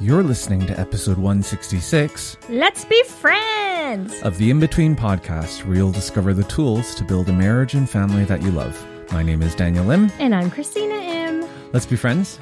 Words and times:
You're 0.00 0.22
listening 0.22 0.66
to 0.66 0.78
episode 0.80 1.18
166 1.18 2.38
Let's 2.48 2.84
be 2.86 3.02
friends. 3.04 4.14
of 4.22 4.38
the 4.38 4.50
In 4.50 4.58
Between 4.60 4.96
podcast, 4.96 5.64
where 5.66 5.76
you'll 5.76 5.92
discover 5.92 6.32
the 6.32 6.44
tools 6.44 6.94
to 6.96 7.04
build 7.04 7.28
a 7.28 7.32
marriage 7.32 7.74
and 7.74 7.88
family 7.88 8.24
that 8.24 8.40
you 8.42 8.50
love. 8.50 8.82
My 9.12 9.22
name 9.22 9.42
is 9.42 9.54
Daniel 9.54 9.90
Im. 9.90 10.10
And 10.18 10.34
I'm 10.34 10.50
Christina 10.50 10.94
Im. 10.94 11.46
Let's 11.72 11.86
be 11.86 11.96
friends. 11.96 12.38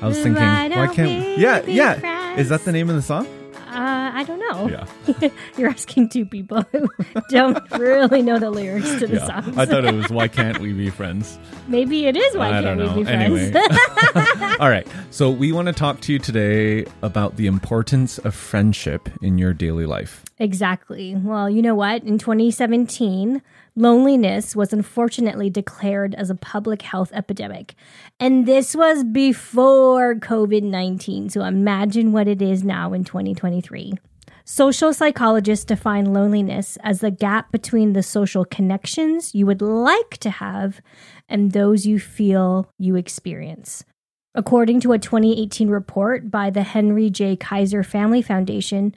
I 0.00 0.06
was 0.08 0.16
thinking, 0.16 0.42
Why 0.42 0.68
why 0.68 0.94
can't 0.94 1.08
we 1.08 1.36
Yeah, 1.36 1.62
yeah. 1.66 1.94
friends? 1.98 2.40
Is 2.40 2.48
that 2.48 2.64
the 2.64 2.72
name 2.72 2.88
of 2.88 2.96
the 2.96 3.02
song? 3.02 3.26
Uh, 3.72 4.10
I 4.14 4.24
don't 4.24 4.38
know. 4.38 4.68
Yeah. 4.68 5.30
You're 5.56 5.70
asking 5.70 6.10
two 6.10 6.26
people 6.26 6.62
who 6.72 6.88
don't 7.30 7.58
really 7.72 8.22
know 8.22 8.38
the 8.38 8.50
lyrics 8.50 8.94
to 9.00 9.06
the 9.06 9.20
songs. 9.24 9.56
I 9.56 9.64
thought 9.64 9.84
it 9.84 9.94
was 9.94 10.10
Why 10.10 10.28
Can't 10.28 10.58
We 10.58 10.72
Be 10.72 10.90
Friends? 10.90 11.38
Maybe 11.68 12.06
it 12.06 12.16
is 12.16 12.36
why 12.36 12.58
I 12.58 12.62
can't 12.62 12.78
we 12.78 13.02
be 13.02 13.04
friends? 13.04 13.54
Anyway. 13.56 14.56
All 14.60 14.68
right. 14.68 14.86
So 15.10 15.30
we 15.30 15.52
want 15.52 15.66
to 15.66 15.72
talk 15.72 16.00
to 16.02 16.12
you 16.12 16.18
today 16.18 16.84
about 17.02 17.36
the 17.36 17.46
importance 17.46 18.18
of 18.18 18.34
friendship 18.34 19.08
in 19.22 19.38
your 19.38 19.54
daily 19.54 19.86
life. 19.86 20.22
Exactly. 20.42 21.14
Well, 21.14 21.48
you 21.48 21.62
know 21.62 21.74
what? 21.74 22.02
In 22.02 22.18
2017, 22.18 23.42
loneliness 23.76 24.54
was 24.54 24.72
unfortunately 24.72 25.48
declared 25.50 26.14
as 26.14 26.30
a 26.30 26.34
public 26.34 26.82
health 26.82 27.10
epidemic. 27.14 27.74
And 28.20 28.46
this 28.46 28.74
was 28.74 29.04
before 29.04 30.16
COVID 30.16 30.62
19. 30.62 31.30
So 31.30 31.44
imagine 31.44 32.12
what 32.12 32.28
it 32.28 32.42
is 32.42 32.64
now 32.64 32.92
in 32.92 33.04
2023. 33.04 33.94
Social 34.44 34.92
psychologists 34.92 35.64
define 35.64 36.12
loneliness 36.12 36.76
as 36.82 37.00
the 37.00 37.12
gap 37.12 37.52
between 37.52 37.92
the 37.92 38.02
social 38.02 38.44
connections 38.44 39.34
you 39.34 39.46
would 39.46 39.62
like 39.62 40.18
to 40.18 40.30
have 40.30 40.80
and 41.28 41.52
those 41.52 41.86
you 41.86 42.00
feel 42.00 42.68
you 42.78 42.96
experience. 42.96 43.84
According 44.34 44.80
to 44.80 44.92
a 44.92 44.98
2018 44.98 45.68
report 45.68 46.30
by 46.30 46.50
the 46.50 46.62
Henry 46.62 47.08
J. 47.08 47.36
Kaiser 47.36 47.82
Family 47.82 48.22
Foundation, 48.22 48.96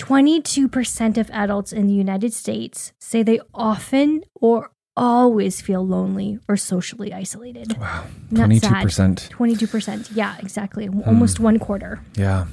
22% 0.00 1.18
of 1.18 1.30
adults 1.30 1.72
in 1.72 1.86
the 1.86 1.92
United 1.92 2.32
States 2.32 2.92
say 2.98 3.22
they 3.22 3.40
often 3.54 4.22
or 4.34 4.70
always 4.96 5.60
feel 5.60 5.86
lonely 5.86 6.38
or 6.48 6.56
socially 6.56 7.12
isolated. 7.12 7.78
Wow. 7.78 8.06
22%. 8.32 9.30
22%. 9.30 10.10
Yeah, 10.14 10.36
exactly. 10.40 10.86
Hmm. 10.86 11.02
Almost 11.06 11.38
one 11.38 11.58
quarter. 11.58 12.00
Yeah. 12.14 12.46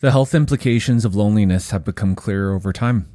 The 0.00 0.10
health 0.10 0.34
implications 0.34 1.04
of 1.04 1.14
loneliness 1.14 1.70
have 1.70 1.84
become 1.84 2.14
clearer 2.14 2.54
over 2.54 2.72
time. 2.72 3.08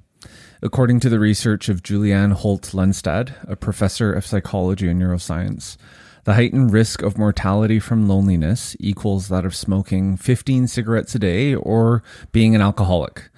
According 0.61 0.99
to 1.01 1.09
the 1.09 1.19
research 1.19 1.69
of 1.69 1.83
Julianne 1.83 2.33
Holt 2.33 2.63
Lunstad, 2.73 3.33
a 3.49 3.55
professor 3.55 4.11
of 4.11 4.25
psychology 4.25 4.87
and 4.87 5.01
neuroscience, 5.01 5.77
the 6.23 6.33
heightened 6.33 6.73
risk 6.73 7.01
of 7.03 7.17
mortality 7.17 7.79
from 7.79 8.07
loneliness 8.07 8.75
equals 8.79 9.29
that 9.29 9.45
of 9.45 9.55
smoking 9.55 10.17
15 10.17 10.67
cigarettes 10.67 11.15
a 11.15 11.19
day 11.19 11.55
or 11.55 12.03
being 12.31 12.53
an 12.53 12.61
alcoholic, 12.61 13.29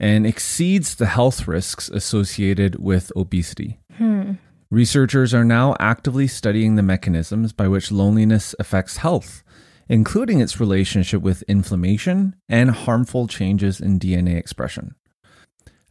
and 0.00 0.26
exceeds 0.26 0.94
the 0.94 1.06
health 1.06 1.48
risks 1.48 1.88
associated 1.88 2.78
with 2.78 3.12
obesity. 3.16 3.78
Hmm. 3.96 4.34
Researchers 4.70 5.32
are 5.32 5.44
now 5.44 5.74
actively 5.80 6.26
studying 6.26 6.74
the 6.74 6.82
mechanisms 6.82 7.52
by 7.52 7.68
which 7.68 7.90
loneliness 7.90 8.54
affects 8.58 8.98
health, 8.98 9.42
including 9.88 10.40
its 10.40 10.60
relationship 10.60 11.22
with 11.22 11.42
inflammation 11.42 12.36
and 12.48 12.70
harmful 12.70 13.26
changes 13.26 13.80
in 13.80 13.98
DNA 13.98 14.36
expression. 14.36 14.94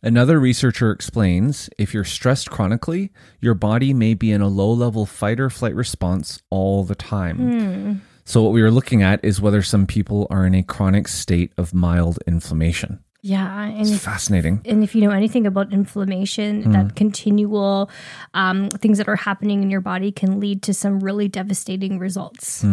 Another 0.03 0.39
researcher 0.39 0.91
explains 0.91 1.71
if 1.79 1.91
you're 1.91 2.03
stressed 2.03 2.51
chronically, 2.51 3.11
your 3.41 3.55
body 3.55 3.93
may 3.95 4.13
be 4.13 4.31
in 4.31 4.41
a 4.41 4.47
low 4.47 4.71
level 4.71 5.07
fight 5.07 5.39
or 5.39 5.49
flight 5.49 5.73
response 5.73 6.43
all 6.51 6.83
the 6.83 6.95
time. 6.95 7.37
Hmm. 7.37 7.93
So, 8.23 8.43
what 8.43 8.51
we 8.51 8.61
are 8.61 8.69
looking 8.69 9.01
at 9.01 9.23
is 9.23 9.41
whether 9.41 9.61
some 9.61 9.87
people 9.87 10.27
are 10.29 10.45
in 10.45 10.53
a 10.53 10.61
chronic 10.61 11.07
state 11.07 11.51
of 11.57 11.73
mild 11.73 12.19
inflammation. 12.27 13.03
Yeah, 13.21 13.63
and 13.63 13.81
It's 13.81 13.91
if, 13.91 14.01
fascinating. 14.01 14.61
and 14.65 14.83
if 14.83 14.93
you 14.95 15.01
know 15.01 15.09
anything 15.11 15.47
about 15.47 15.73
inflammation, 15.73 16.71
that 16.71 16.95
continual 16.95 17.89
um, 18.33 18.69
things 18.69 18.99
that 18.99 19.07
are 19.07 19.15
happening 19.15 19.63
in 19.63 19.69
your 19.71 19.81
body 19.81 20.11
can 20.11 20.39
lead 20.39 20.61
to 20.63 20.73
some 20.73 20.99
really 20.99 21.27
devastating 21.27 21.99
results. 21.99 22.63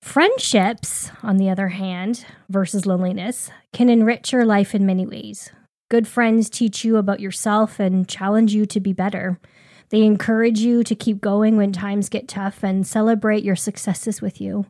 Friendships, 0.00 1.10
on 1.22 1.36
the 1.36 1.48
other 1.48 1.68
hand, 1.68 2.26
versus 2.50 2.86
loneliness, 2.86 3.50
can 3.72 3.88
enrich 3.88 4.32
your 4.32 4.44
life 4.44 4.74
in 4.74 4.84
many 4.84 5.06
ways. 5.06 5.50
Good 5.90 6.08
friends 6.08 6.50
teach 6.50 6.84
you 6.84 6.96
about 6.96 7.20
yourself 7.20 7.78
and 7.78 8.08
challenge 8.08 8.52
you 8.52 8.66
to 8.66 8.80
be 8.80 8.92
better. 8.92 9.38
They 9.90 10.02
encourage 10.02 10.58
you 10.58 10.82
to 10.84 10.94
keep 10.96 11.20
going 11.20 11.56
when 11.56 11.70
times 11.70 12.08
get 12.08 12.26
tough 12.26 12.64
and 12.64 12.86
celebrate 12.86 13.44
your 13.44 13.56
successes 13.56 14.20
with 14.20 14.40
you. 14.40 14.66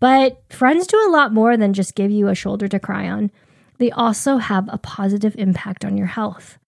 But 0.00 0.42
friends 0.50 0.86
do 0.86 0.96
a 1.08 1.10
lot 1.10 1.32
more 1.32 1.56
than 1.56 1.72
just 1.72 1.94
give 1.94 2.10
you 2.10 2.28
a 2.28 2.34
shoulder 2.34 2.68
to 2.68 2.78
cry 2.78 3.08
on. 3.08 3.30
They 3.78 3.90
also 3.90 4.38
have 4.38 4.68
a 4.70 4.78
positive 4.78 5.34
impact 5.38 5.84
on 5.84 5.96
your 5.96 6.08
health. 6.08 6.58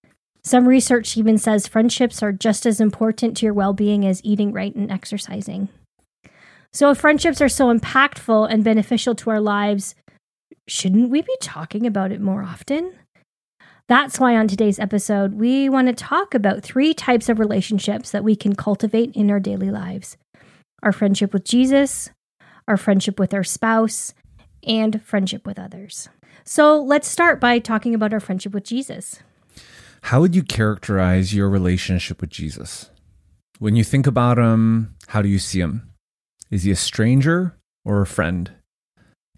Some 0.43 0.67
research 0.67 1.17
even 1.17 1.37
says 1.39 1.67
friendships 1.67 2.23
are 2.23 2.33
just 2.33 2.65
as 2.65 2.81
important 2.81 3.37
to 3.37 3.47
your 3.47 3.55
well 3.55 3.73
being 3.73 4.07
as 4.07 4.25
eating 4.25 4.53
right 4.53 4.75
and 4.75 4.91
exercising. 4.91 5.69
So, 6.73 6.91
if 6.91 6.99
friendships 6.99 7.41
are 7.41 7.49
so 7.49 7.75
impactful 7.75 8.51
and 8.51 8.65
beneficial 8.65 9.15
to 9.17 9.31
our 9.31 9.41
lives, 9.41 9.95
shouldn't 10.69 11.11
we 11.11 11.21
be 11.21 11.37
talking 11.41 11.85
about 11.85 12.13
it 12.13 12.21
more 12.21 12.43
often? 12.43 12.93
That's 13.89 14.21
why 14.21 14.37
on 14.37 14.47
today's 14.47 14.79
episode, 14.79 15.35
we 15.35 15.69
want 15.69 15.89
to 15.89 15.93
talk 15.93 16.33
about 16.33 16.63
three 16.63 16.95
types 16.95 17.29
of 17.29 17.41
relationships 17.41 18.13
that 18.13 18.23
we 18.23 18.37
can 18.37 18.55
cultivate 18.55 19.13
in 19.17 19.31
our 19.31 19.41
daily 19.41 19.71
lives 19.71 20.17
our 20.83 20.93
friendship 20.93 21.35
with 21.35 21.45
Jesus, 21.45 22.09
our 22.67 22.79
friendship 22.79 23.19
with 23.19 23.35
our 23.35 23.45
spouse, 23.45 24.15
and 24.67 25.03
friendship 25.03 25.47
with 25.47 25.59
others. 25.59 26.09
So, 26.45 26.81
let's 26.81 27.09
start 27.09 27.41
by 27.41 27.59
talking 27.59 27.95
about 27.95 28.13
our 28.13 28.21
friendship 28.21 28.53
with 28.53 28.65
Jesus. 28.65 29.21
How 30.03 30.21
would 30.21 30.35
you 30.35 30.43
characterize 30.43 31.35
your 31.35 31.51
relationship 31.51 32.21
with 32.21 32.31
Jesus? 32.31 32.91
When 33.59 33.77
you 33.77 33.85
think 33.85 34.07
about 34.07 34.39
him, 34.39 34.97
how 35.09 35.23
do 35.23 35.29
you 35.29 35.39
see 35.39 35.61
him? 35.61 35.93
Is 36.51 36.63
he 36.63 36.71
a 36.71 36.77
stranger 36.77 37.57
or 37.85 38.01
a 38.01 38.07
friend? 38.07 38.51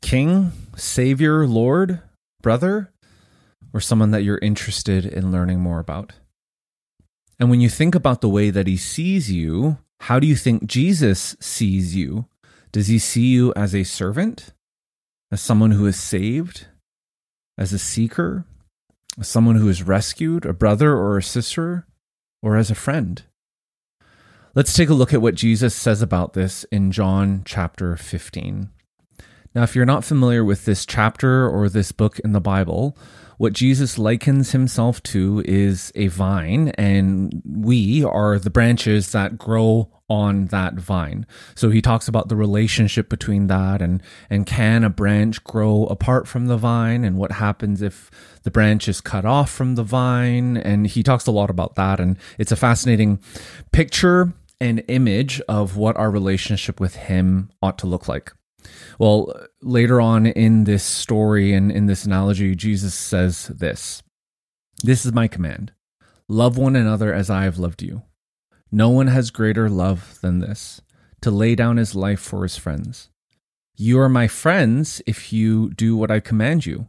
King, 0.01 0.53
savior, 0.77 1.47
lord, 1.47 2.01
brother, 2.41 2.93
or 3.73 3.81
someone 3.81 4.11
that 4.13 4.23
you're 4.23 4.39
interested 4.39 5.05
in 5.05 5.33
learning 5.33 5.61
more 5.61 5.81
about? 5.81 6.13
And 7.39 7.51
when 7.51 7.61
you 7.61 7.69
think 7.69 7.95
about 7.95 8.21
the 8.21 8.29
way 8.29 8.51
that 8.51 8.67
he 8.67 8.77
sees 8.77 9.31
you, 9.31 9.79
how 10.01 10.21
do 10.21 10.27
you 10.27 10.37
think 10.37 10.67
Jesus 10.67 11.37
sees 11.41 11.97
you? 11.97 12.27
Does 12.71 12.87
he 12.87 12.99
see 12.99 13.27
you 13.27 13.53
as 13.55 13.75
a 13.75 13.85
servant, 13.85 14.53
as 15.33 15.41
someone 15.41 15.71
who 15.71 15.87
is 15.87 15.99
saved, 15.99 16.67
as 17.57 17.73
a 17.73 17.79
seeker, 17.79 18.45
as 19.19 19.27
someone 19.27 19.57
who 19.57 19.69
is 19.69 19.83
rescued, 19.83 20.45
a 20.45 20.53
brother 20.53 20.93
or 20.93 21.17
a 21.17 21.23
sister, 21.23 21.87
or 22.43 22.57
as 22.57 22.71
a 22.71 22.75
friend? 22.75 23.23
Let's 24.55 24.75
take 24.75 24.91
a 24.91 24.95
look 24.95 25.15
at 25.15 25.23
what 25.23 25.35
Jesus 25.35 25.75
says 25.75 26.03
about 26.03 26.35
this 26.35 26.65
in 26.65 26.93
John 26.93 27.43
chapter 27.47 27.97
15. 27.97 28.69
Now, 29.55 29.63
if 29.63 29.75
you're 29.75 29.87
not 29.87 30.05
familiar 30.05 30.45
with 30.45 30.67
this 30.67 30.85
chapter 30.85 31.49
or 31.49 31.71
this 31.71 31.93
book 31.93 32.19
in 32.19 32.33
the 32.33 32.41
Bible, 32.41 32.97
what 33.43 33.55
Jesus 33.55 33.99
likens 33.99 34.53
himself 34.53 35.03
to 35.03 35.43
is 35.45 35.91
a 35.97 36.07
vine, 36.07 36.69
and 36.79 37.43
we 37.45 38.05
are 38.05 38.39
the 38.39 38.51
branches 38.51 39.11
that 39.11 39.37
grow 39.37 39.91
on 40.09 40.45
that 40.47 40.75
vine. 40.75 41.27
So 41.57 41.69
he 41.69 41.83
talks 41.83 42.07
about 42.07 42.29
the 42.29 42.37
relationship 42.37 43.09
between 43.09 43.49
that 43.49 43.83
and 43.83 44.01
and 44.31 44.47
can 44.47 44.85
a 44.85 44.91
branch 44.91 45.43
grow 45.43 45.87
apart 45.87 46.29
from 46.29 46.47
the 46.47 46.57
vine 46.57 47.03
and 47.03 47.17
what 47.17 47.33
happens 47.33 47.83
if 47.83 48.13
the 48.45 48.53
branch 48.53 48.87
is 48.87 49.01
cut 49.01 49.25
off 49.25 49.51
from 49.51 49.75
the 49.75 49.83
vine 49.83 50.57
and 50.57 50.87
he 50.87 51.03
talks 51.03 51.27
a 51.27 51.33
lot 51.33 51.51
about 51.51 51.75
that 51.75 51.99
and 51.99 52.19
it's 52.39 52.53
a 52.53 52.57
fascinating 52.57 53.19
picture 53.73 54.33
and 54.61 54.85
image 54.87 55.41
of 55.49 55.77
what 55.77 55.97
our 55.97 56.13
relationship 56.13 56.79
with 56.79 56.95
him 56.95 57.51
ought 57.61 57.79
to 57.79 57.89
look 57.89 58.07
like. 58.07 58.33
Well, 58.99 59.35
later 59.61 60.01
on 60.01 60.27
in 60.27 60.65
this 60.65 60.85
story 60.85 61.53
and 61.53 61.71
in 61.71 61.87
this 61.87 62.05
analogy, 62.05 62.55
Jesus 62.55 62.95
says 62.95 63.49
this 63.49 64.03
This 64.83 65.05
is 65.05 65.13
my 65.13 65.29
command 65.29 65.73
love 66.29 66.57
one 66.57 66.77
another 66.77 67.13
as 67.13 67.29
I 67.29 67.45
have 67.45 67.59
loved 67.59 67.83
you. 67.83 68.03
No 68.71 68.89
one 68.89 69.09
has 69.09 69.31
greater 69.31 69.69
love 69.69 70.19
than 70.23 70.39
this 70.39 70.81
to 71.21 71.31
lay 71.31 71.55
down 71.55 71.77
his 71.77 71.95
life 71.95 72.21
for 72.21 72.43
his 72.43 72.57
friends. 72.57 73.11
You 73.77 73.99
are 74.01 74.09
my 74.09 74.29
friends 74.29 75.03
if 75.07 75.33
you 75.33 75.71
do 75.71 75.97
what 75.97 76.11
I 76.11 76.21
command 76.21 76.67
you. 76.67 76.89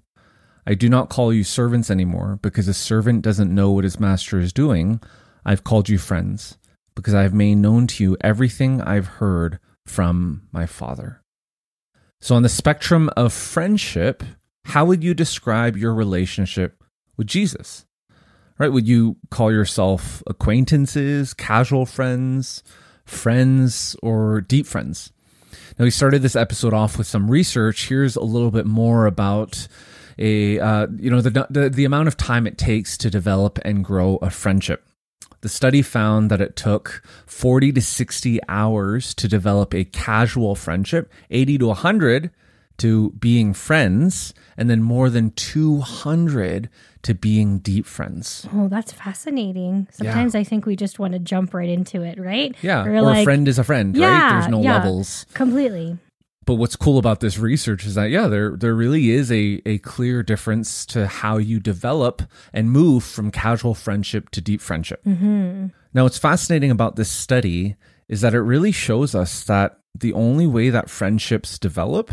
I 0.65 0.75
do 0.75 0.87
not 0.87 1.09
call 1.09 1.33
you 1.33 1.43
servants 1.43 1.89
anymore 1.89 2.39
because 2.41 2.67
a 2.67 2.73
servant 2.73 3.21
doesn't 3.21 3.53
know 3.53 3.71
what 3.71 3.83
his 3.83 3.99
master 3.99 4.39
is 4.39 4.53
doing. 4.53 5.01
I've 5.45 5.63
called 5.63 5.89
you 5.89 5.97
friends 5.97 6.57
because 6.95 7.13
I 7.13 7.23
have 7.23 7.33
made 7.33 7.55
known 7.55 7.87
to 7.87 8.03
you 8.03 8.17
everything 8.21 8.81
I've 8.81 9.07
heard 9.07 9.59
from 9.85 10.47
my 10.51 10.65
Father. 10.65 11.22
So, 12.23 12.35
on 12.35 12.43
the 12.43 12.47
spectrum 12.47 13.09
of 13.17 13.33
friendship, 13.33 14.23
how 14.63 14.85
would 14.85 15.03
you 15.03 15.13
describe 15.13 15.75
your 15.75 15.93
relationship 15.93 16.81
with 17.17 17.27
Jesus? 17.27 17.85
Right? 18.57 18.71
Would 18.71 18.87
you 18.87 19.17
call 19.29 19.51
yourself 19.51 20.23
acquaintances, 20.25 21.33
casual 21.33 21.85
friends, 21.85 22.63
friends, 23.03 23.97
or 24.01 24.39
deep 24.39 24.67
friends? 24.67 25.11
Now, 25.77 25.83
we 25.83 25.91
started 25.91 26.21
this 26.21 26.37
episode 26.37 26.73
off 26.73 26.97
with 26.97 27.07
some 27.07 27.29
research. 27.29 27.89
Here's 27.89 28.15
a 28.15 28.23
little 28.23 28.51
bit 28.51 28.65
more 28.65 29.05
about 29.05 29.67
a 30.17 30.61
uh, 30.61 30.87
you 30.97 31.09
know 31.09 31.19
the, 31.19 31.45
the 31.49 31.69
the 31.69 31.83
amount 31.83 32.07
of 32.07 32.15
time 32.15 32.47
it 32.47 32.57
takes 32.57 32.97
to 32.99 33.09
develop 33.09 33.59
and 33.65 33.83
grow 33.83 34.15
a 34.21 34.29
friendship. 34.29 34.87
The 35.43 35.49
study 35.49 35.81
found 35.81 36.31
that 36.31 36.39
it 36.39 36.55
took 36.55 37.03
40 37.25 37.73
to 37.73 37.81
60 37.81 38.39
hours 38.47 39.13
to 39.15 39.27
develop 39.27 39.73
a 39.73 39.83
casual 39.83 40.55
friendship, 40.55 41.11
80 41.29 41.57
to 41.57 41.67
100 41.67 42.31
to 42.77 43.09
being 43.19 43.53
friends, 43.53 44.33
and 44.55 44.69
then 44.69 44.81
more 44.81 45.09
than 45.09 45.31
200 45.31 46.69
to 47.01 47.13
being 47.13 47.59
deep 47.59 47.85
friends. 47.85 48.47
Oh, 48.53 48.69
that's 48.69 48.93
fascinating. 48.93 49.89
Sometimes 49.91 50.33
yeah. 50.33 50.39
I 50.39 50.43
think 50.45 50.65
we 50.65 50.77
just 50.77 50.97
want 50.97 51.11
to 51.11 51.19
jump 51.19 51.53
right 51.53 51.67
into 51.67 52.03
it, 52.03 52.17
right? 52.17 52.55
Yeah. 52.61 52.85
Or, 52.85 52.93
or 52.93 53.01
like, 53.01 53.19
a 53.19 53.23
friend 53.25 53.45
is 53.49 53.59
a 53.59 53.65
friend, 53.65 53.97
yeah, 53.97 54.07
right? 54.07 54.39
There's 54.39 54.49
no 54.49 54.61
yeah, 54.61 54.75
levels. 54.75 55.25
Completely 55.33 55.97
but 56.45 56.55
what's 56.55 56.75
cool 56.75 56.97
about 56.97 57.19
this 57.19 57.37
research 57.37 57.85
is 57.85 57.95
that 57.95 58.09
yeah 58.09 58.27
there 58.27 58.55
there 58.55 58.73
really 58.73 59.11
is 59.11 59.31
a 59.31 59.61
a 59.65 59.77
clear 59.79 60.23
difference 60.23 60.85
to 60.85 61.07
how 61.07 61.37
you 61.37 61.59
develop 61.59 62.21
and 62.53 62.71
move 62.71 63.03
from 63.03 63.31
casual 63.31 63.73
friendship 63.73 64.29
to 64.29 64.41
deep 64.41 64.61
friendship 64.61 65.03
mm-hmm. 65.03 65.67
now 65.93 66.03
what's 66.03 66.17
fascinating 66.17 66.71
about 66.71 66.95
this 66.95 67.09
study 67.09 67.75
is 68.07 68.21
that 68.21 68.33
it 68.33 68.41
really 68.41 68.71
shows 68.71 69.15
us 69.15 69.43
that 69.45 69.79
the 69.95 70.13
only 70.13 70.47
way 70.47 70.69
that 70.69 70.89
friendships 70.89 71.57
develop 71.59 72.11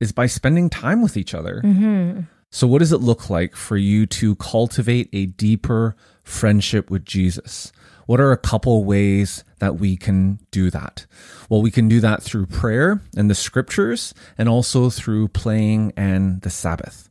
is 0.00 0.12
by 0.12 0.26
spending 0.26 0.70
time 0.70 1.02
with 1.02 1.16
each 1.16 1.34
other 1.34 1.60
mm-hmm. 1.64 2.20
So 2.50 2.66
what 2.66 2.78
does 2.78 2.92
it 2.92 2.98
look 2.98 3.28
like 3.28 3.54
for 3.54 3.76
you 3.76 4.06
to 4.06 4.36
cultivate 4.36 5.08
a 5.12 5.26
deeper 5.26 5.96
friendship 6.22 6.90
with 6.90 7.04
jesus 7.04 7.72
what 8.06 8.20
are 8.20 8.30
a 8.30 8.36
couple 8.36 8.84
ways 8.84 9.44
that 9.58 9.78
we 9.78 9.96
can 9.96 10.38
do 10.50 10.70
that? 10.70 11.06
Well, 11.50 11.60
we 11.60 11.70
can 11.70 11.88
do 11.88 12.00
that 12.00 12.22
through 12.22 12.46
prayer 12.46 13.02
and 13.16 13.28
the 13.28 13.34
scriptures 13.34 14.14
and 14.38 14.48
also 14.48 14.90
through 14.90 15.28
playing 15.28 15.92
and 15.96 16.40
the 16.42 16.50
Sabbath. 16.50 17.10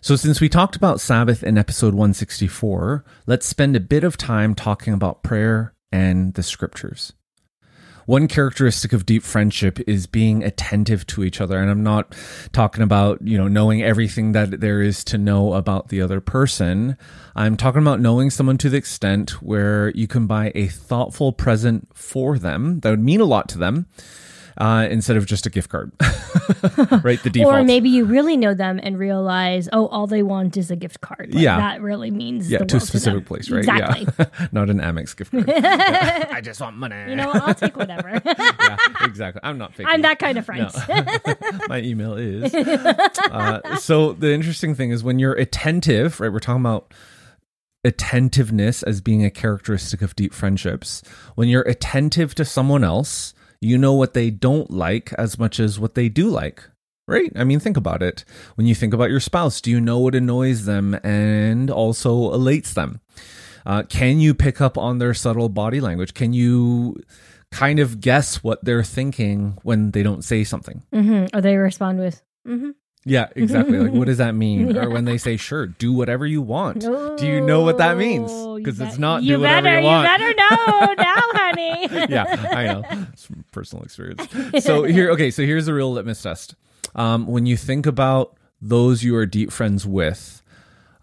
So, 0.00 0.16
since 0.16 0.40
we 0.40 0.48
talked 0.48 0.76
about 0.76 1.00
Sabbath 1.00 1.42
in 1.42 1.58
episode 1.58 1.94
164, 1.94 3.04
let's 3.26 3.46
spend 3.46 3.76
a 3.76 3.80
bit 3.80 4.04
of 4.04 4.16
time 4.16 4.54
talking 4.54 4.94
about 4.94 5.22
prayer 5.22 5.74
and 5.92 6.34
the 6.34 6.42
scriptures. 6.42 7.12
One 8.06 8.28
characteristic 8.28 8.92
of 8.92 9.04
deep 9.04 9.24
friendship 9.24 9.80
is 9.88 10.06
being 10.06 10.44
attentive 10.44 11.06
to 11.08 11.24
each 11.24 11.40
other. 11.40 11.58
And 11.58 11.68
I'm 11.68 11.82
not 11.82 12.14
talking 12.52 12.82
about, 12.82 13.20
you 13.20 13.36
know, 13.36 13.48
knowing 13.48 13.82
everything 13.82 14.32
that 14.32 14.60
there 14.60 14.80
is 14.80 15.02
to 15.04 15.18
know 15.18 15.54
about 15.54 15.88
the 15.88 16.00
other 16.00 16.20
person. 16.20 16.96
I'm 17.34 17.56
talking 17.56 17.82
about 17.82 18.00
knowing 18.00 18.30
someone 18.30 18.58
to 18.58 18.70
the 18.70 18.76
extent 18.76 19.42
where 19.42 19.90
you 19.90 20.06
can 20.06 20.28
buy 20.28 20.52
a 20.54 20.68
thoughtful 20.68 21.32
present 21.32 21.88
for 21.94 22.38
them 22.38 22.80
that 22.80 22.90
would 22.90 23.02
mean 23.02 23.20
a 23.20 23.24
lot 23.24 23.48
to 23.50 23.58
them 23.58 23.86
uh, 24.58 24.86
instead 24.90 25.16
of 25.16 25.26
just 25.26 25.46
a 25.46 25.50
gift 25.50 25.70
card. 25.70 25.92
right? 27.04 27.22
The 27.22 27.30
default. 27.30 27.54
Or 27.54 27.64
maybe 27.64 27.88
you 27.88 28.04
really 28.04 28.36
know 28.36 28.54
them 28.54 28.80
and 28.82 28.98
realize, 28.98 29.68
oh, 29.72 29.86
all 29.88 30.06
they 30.06 30.22
want 30.22 30.56
is 30.56 30.70
a 30.70 30.76
gift 30.76 31.00
card. 31.00 31.34
Like, 31.34 31.42
yeah. 31.42 31.58
That 31.58 31.82
really 31.82 32.10
means 32.10 32.50
yeah, 32.50 32.58
to 32.58 32.76
a 32.76 32.80
specific 32.80 33.24
to 33.24 33.28
place, 33.28 33.50
right? 33.50 33.58
Exactly. 33.58 34.06
Yeah. 34.18 34.48
Not 34.52 34.70
an 34.70 34.78
Amex 34.78 35.16
gift 35.16 35.32
card. 35.32 35.48
yeah. 35.48 36.28
I 36.32 36.40
just 36.40 36.60
want 36.60 36.76
money. 36.76 36.96
You 37.08 37.16
know, 37.16 37.30
I'll 37.32 37.54
take 37.54 37.76
whatever. 37.76 38.20
yeah, 38.24 38.76
exactly. 39.02 39.40
I'm 39.44 39.58
not 39.58 39.74
fake. 39.74 39.86
I'm 39.88 40.02
that 40.02 40.18
kind 40.18 40.38
of 40.38 40.46
friend. 40.46 40.70
No. 40.88 41.34
My 41.68 41.80
email 41.80 42.14
is. 42.14 42.54
Uh, 42.54 43.76
so 43.76 44.12
the 44.12 44.32
interesting 44.32 44.74
thing 44.74 44.90
is 44.90 45.04
when 45.04 45.18
you're 45.18 45.34
attentive, 45.34 46.20
right? 46.20 46.32
We're 46.32 46.38
talking 46.38 46.62
about 46.62 46.92
attentiveness 47.84 48.82
as 48.82 49.00
being 49.00 49.24
a 49.24 49.30
characteristic 49.30 50.02
of 50.02 50.16
deep 50.16 50.34
friendships. 50.34 51.02
When 51.34 51.48
you're 51.48 51.62
attentive 51.62 52.34
to 52.36 52.44
someone 52.44 52.82
else, 52.82 53.32
you 53.60 53.78
know 53.78 53.94
what 53.94 54.14
they 54.14 54.30
don't 54.30 54.70
like 54.70 55.12
as 55.14 55.38
much 55.38 55.60
as 55.60 55.78
what 55.78 55.94
they 55.94 56.08
do 56.08 56.28
like. 56.28 56.62
Right? 57.08 57.30
I 57.36 57.44
mean, 57.44 57.60
think 57.60 57.76
about 57.76 58.02
it. 58.02 58.24
When 58.56 58.66
you 58.66 58.74
think 58.74 58.92
about 58.92 59.10
your 59.10 59.20
spouse, 59.20 59.60
do 59.60 59.70
you 59.70 59.80
know 59.80 60.00
what 60.00 60.16
annoys 60.16 60.64
them 60.64 60.94
and 61.04 61.70
also 61.70 62.32
elates 62.32 62.74
them? 62.74 63.00
Uh, 63.64 63.84
can 63.84 64.18
you 64.18 64.34
pick 64.34 64.60
up 64.60 64.76
on 64.76 64.98
their 64.98 65.14
subtle 65.14 65.48
body 65.48 65.80
language? 65.80 66.14
Can 66.14 66.32
you 66.32 66.96
kind 67.52 67.78
of 67.78 68.00
guess 68.00 68.42
what 68.42 68.64
they're 68.64 68.82
thinking 68.82 69.56
when 69.62 69.92
they 69.92 70.02
don't 70.02 70.24
say 70.24 70.42
something? 70.42 70.82
Mm-hmm. 70.92 71.36
Or 71.36 71.40
they 71.40 71.56
respond 71.56 72.00
with, 72.00 72.22
mm-hmm. 72.46 72.70
Yeah, 73.08 73.28
exactly. 73.36 73.78
like, 73.78 73.92
what 73.92 74.06
does 74.06 74.18
that 74.18 74.34
mean? 74.44 74.74
Yeah. 74.74 74.82
Or 74.84 74.90
when 74.90 75.04
they 75.04 75.16
say, 75.16 75.36
"Sure, 75.36 75.66
do 75.68 75.92
whatever 75.92 76.26
you 76.26 76.42
want." 76.42 76.80
Do 76.80 77.16
you 77.26 77.40
know 77.40 77.62
what 77.62 77.78
that 77.78 77.96
means? 77.96 78.32
Because 78.56 78.80
it's 78.80 78.98
not 78.98 79.22
you 79.22 79.36
do 79.36 79.42
better, 79.42 79.62
whatever 79.68 79.80
you 79.80 79.86
want. 79.86 80.02
You 80.02 80.18
better 80.18 80.34
know 80.34 80.94
now, 81.02 81.22
honey. 81.32 81.88
yeah, 82.12 82.50
I 82.52 82.64
know. 82.66 82.82
It's 83.12 83.24
from 83.26 83.44
personal 83.52 83.84
experience. 83.84 84.26
So 84.64 84.82
here, 84.82 85.10
okay. 85.12 85.30
So 85.30 85.44
here's 85.44 85.66
the 85.66 85.74
real 85.74 85.92
litmus 85.92 86.20
test. 86.20 86.56
Um, 86.96 87.26
when 87.28 87.46
you 87.46 87.56
think 87.56 87.86
about 87.86 88.36
those 88.60 89.04
you 89.04 89.14
are 89.16 89.26
deep 89.26 89.52
friends 89.52 89.86
with, 89.86 90.42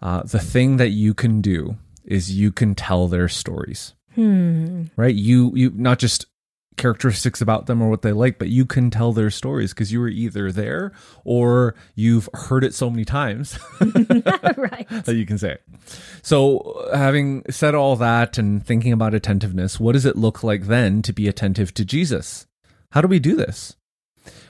uh, 0.02 0.24
the 0.24 0.40
thing 0.40 0.76
that 0.76 0.90
you 0.90 1.14
can 1.14 1.40
do 1.40 1.76
is 2.04 2.36
you 2.36 2.52
can 2.52 2.74
tell 2.74 3.08
their 3.08 3.28
stories. 3.28 3.94
Hmm. 4.14 4.84
Right? 4.96 5.14
You 5.14 5.52
you 5.54 5.72
not 5.74 5.98
just 5.98 6.26
characteristics 6.76 7.40
about 7.40 7.66
them 7.66 7.82
or 7.82 7.88
what 7.88 8.02
they 8.02 8.12
like, 8.12 8.38
but 8.38 8.48
you 8.48 8.66
can 8.66 8.90
tell 8.90 9.12
their 9.12 9.30
stories 9.30 9.72
because 9.72 9.92
you 9.92 10.00
were 10.00 10.08
either 10.08 10.50
there 10.50 10.92
or 11.24 11.74
you've 11.94 12.28
heard 12.34 12.64
it 12.64 12.74
so 12.74 12.90
many 12.90 13.04
times 13.04 13.58
right. 13.80 14.86
that 14.88 15.14
you 15.14 15.26
can 15.26 15.38
say 15.38 15.52
it. 15.52 15.62
So, 16.22 16.88
having 16.94 17.44
said 17.50 17.74
all 17.74 17.96
that 17.96 18.38
and 18.38 18.64
thinking 18.64 18.92
about 18.92 19.14
attentiveness, 19.14 19.78
what 19.78 19.92
does 19.92 20.06
it 20.06 20.16
look 20.16 20.42
like 20.42 20.64
then 20.64 21.02
to 21.02 21.12
be 21.12 21.28
attentive 21.28 21.72
to 21.74 21.84
Jesus? 21.84 22.46
How 22.90 23.00
do 23.00 23.08
we 23.08 23.18
do 23.18 23.36
this? 23.36 23.76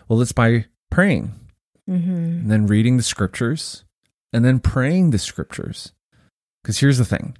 Well, 0.08 0.20
it's 0.20 0.32
by 0.32 0.66
praying 0.90 1.32
mm-hmm. 1.88 2.10
and 2.10 2.50
then 2.50 2.66
reading 2.66 2.96
the 2.96 3.02
scriptures 3.02 3.84
and 4.32 4.44
then 4.44 4.60
praying 4.60 5.10
the 5.10 5.18
scriptures. 5.18 5.92
Because 6.62 6.78
here's 6.78 6.98
the 6.98 7.04
thing 7.04 7.36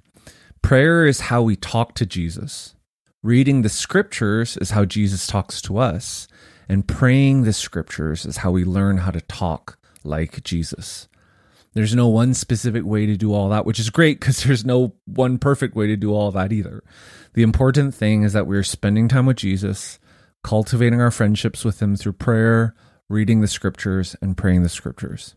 prayer 0.61 1.05
is 1.05 1.21
how 1.21 1.41
we 1.41 1.55
talk 1.55 1.95
to 1.95 2.05
Jesus 2.05 2.74
Reading 3.25 3.63
the 3.63 3.69
scriptures 3.69 4.55
is 4.57 4.69
how 4.69 4.85
Jesus 4.85 5.25
talks 5.25 5.59
to 5.63 5.79
us, 5.79 6.27
and 6.69 6.87
praying 6.87 7.41
the 7.41 7.53
scriptures 7.53 8.23
is 8.23 8.37
how 8.37 8.51
we 8.51 8.63
learn 8.63 8.97
how 8.97 9.09
to 9.09 9.21
talk 9.21 9.79
like 10.03 10.43
Jesus. 10.43 11.07
There's 11.73 11.95
no 11.95 12.07
one 12.07 12.35
specific 12.35 12.85
way 12.85 13.07
to 13.07 13.17
do 13.17 13.33
all 13.33 13.49
that, 13.49 13.65
which 13.65 13.79
is 13.79 13.89
great 13.89 14.19
because 14.19 14.43
there's 14.43 14.63
no 14.63 14.93
one 15.05 15.39
perfect 15.39 15.75
way 15.75 15.87
to 15.87 15.97
do 15.97 16.13
all 16.13 16.29
that 16.33 16.53
either. 16.53 16.83
The 17.33 17.41
important 17.41 17.95
thing 17.95 18.21
is 18.21 18.33
that 18.33 18.45
we're 18.45 18.61
spending 18.61 19.07
time 19.07 19.25
with 19.25 19.37
Jesus, 19.37 19.97
cultivating 20.43 21.01
our 21.01 21.09
friendships 21.09 21.65
with 21.65 21.81
Him 21.81 21.95
through 21.95 22.13
prayer, 22.13 22.75
reading 23.09 23.41
the 23.41 23.47
scriptures, 23.47 24.15
and 24.21 24.37
praying 24.37 24.61
the 24.61 24.69
scriptures. 24.69 25.33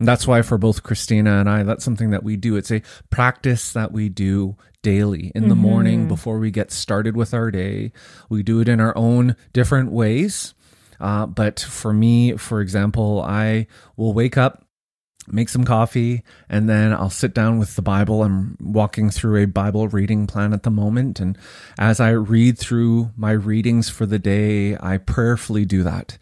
And 0.00 0.08
that's 0.08 0.26
why 0.26 0.42
for 0.42 0.58
both 0.58 0.82
Christina 0.82 1.38
and 1.38 1.48
I, 1.48 1.62
that's 1.62 1.84
something 1.84 2.10
that 2.10 2.24
we 2.24 2.36
do. 2.36 2.56
It's 2.56 2.72
a 2.72 2.82
practice 3.10 3.72
that 3.74 3.92
we 3.92 4.08
do 4.08 4.56
daily 4.82 5.32
in 5.34 5.48
the 5.48 5.54
mm-hmm. 5.54 5.62
morning 5.62 6.08
before 6.08 6.38
we 6.38 6.50
get 6.50 6.70
started 6.70 7.16
with 7.16 7.34
our 7.34 7.50
day. 7.50 7.92
We 8.28 8.42
do 8.42 8.60
it 8.60 8.68
in 8.68 8.80
our 8.80 8.96
own 8.96 9.36
different 9.52 9.90
ways. 9.90 10.54
Uh, 11.00 11.26
but 11.26 11.60
for 11.60 11.92
me, 11.92 12.36
for 12.36 12.60
example, 12.60 13.22
I 13.22 13.66
will 13.96 14.12
wake 14.12 14.36
up, 14.36 14.64
make 15.28 15.48
some 15.48 15.64
coffee, 15.64 16.22
and 16.48 16.68
then 16.68 16.92
I'll 16.92 17.10
sit 17.10 17.34
down 17.34 17.58
with 17.58 17.76
the 17.76 17.82
Bible. 17.82 18.22
I'm 18.22 18.56
walking 18.60 19.10
through 19.10 19.42
a 19.42 19.46
Bible 19.46 19.88
reading 19.88 20.26
plan 20.26 20.52
at 20.52 20.64
the 20.64 20.70
moment. 20.70 21.20
And 21.20 21.38
as 21.78 22.00
I 22.00 22.10
read 22.10 22.58
through 22.58 23.10
my 23.16 23.32
readings 23.32 23.88
for 23.88 24.06
the 24.06 24.18
day, 24.18 24.76
I 24.80 24.98
prayerfully 24.98 25.64
do 25.64 25.82
that 25.84 26.18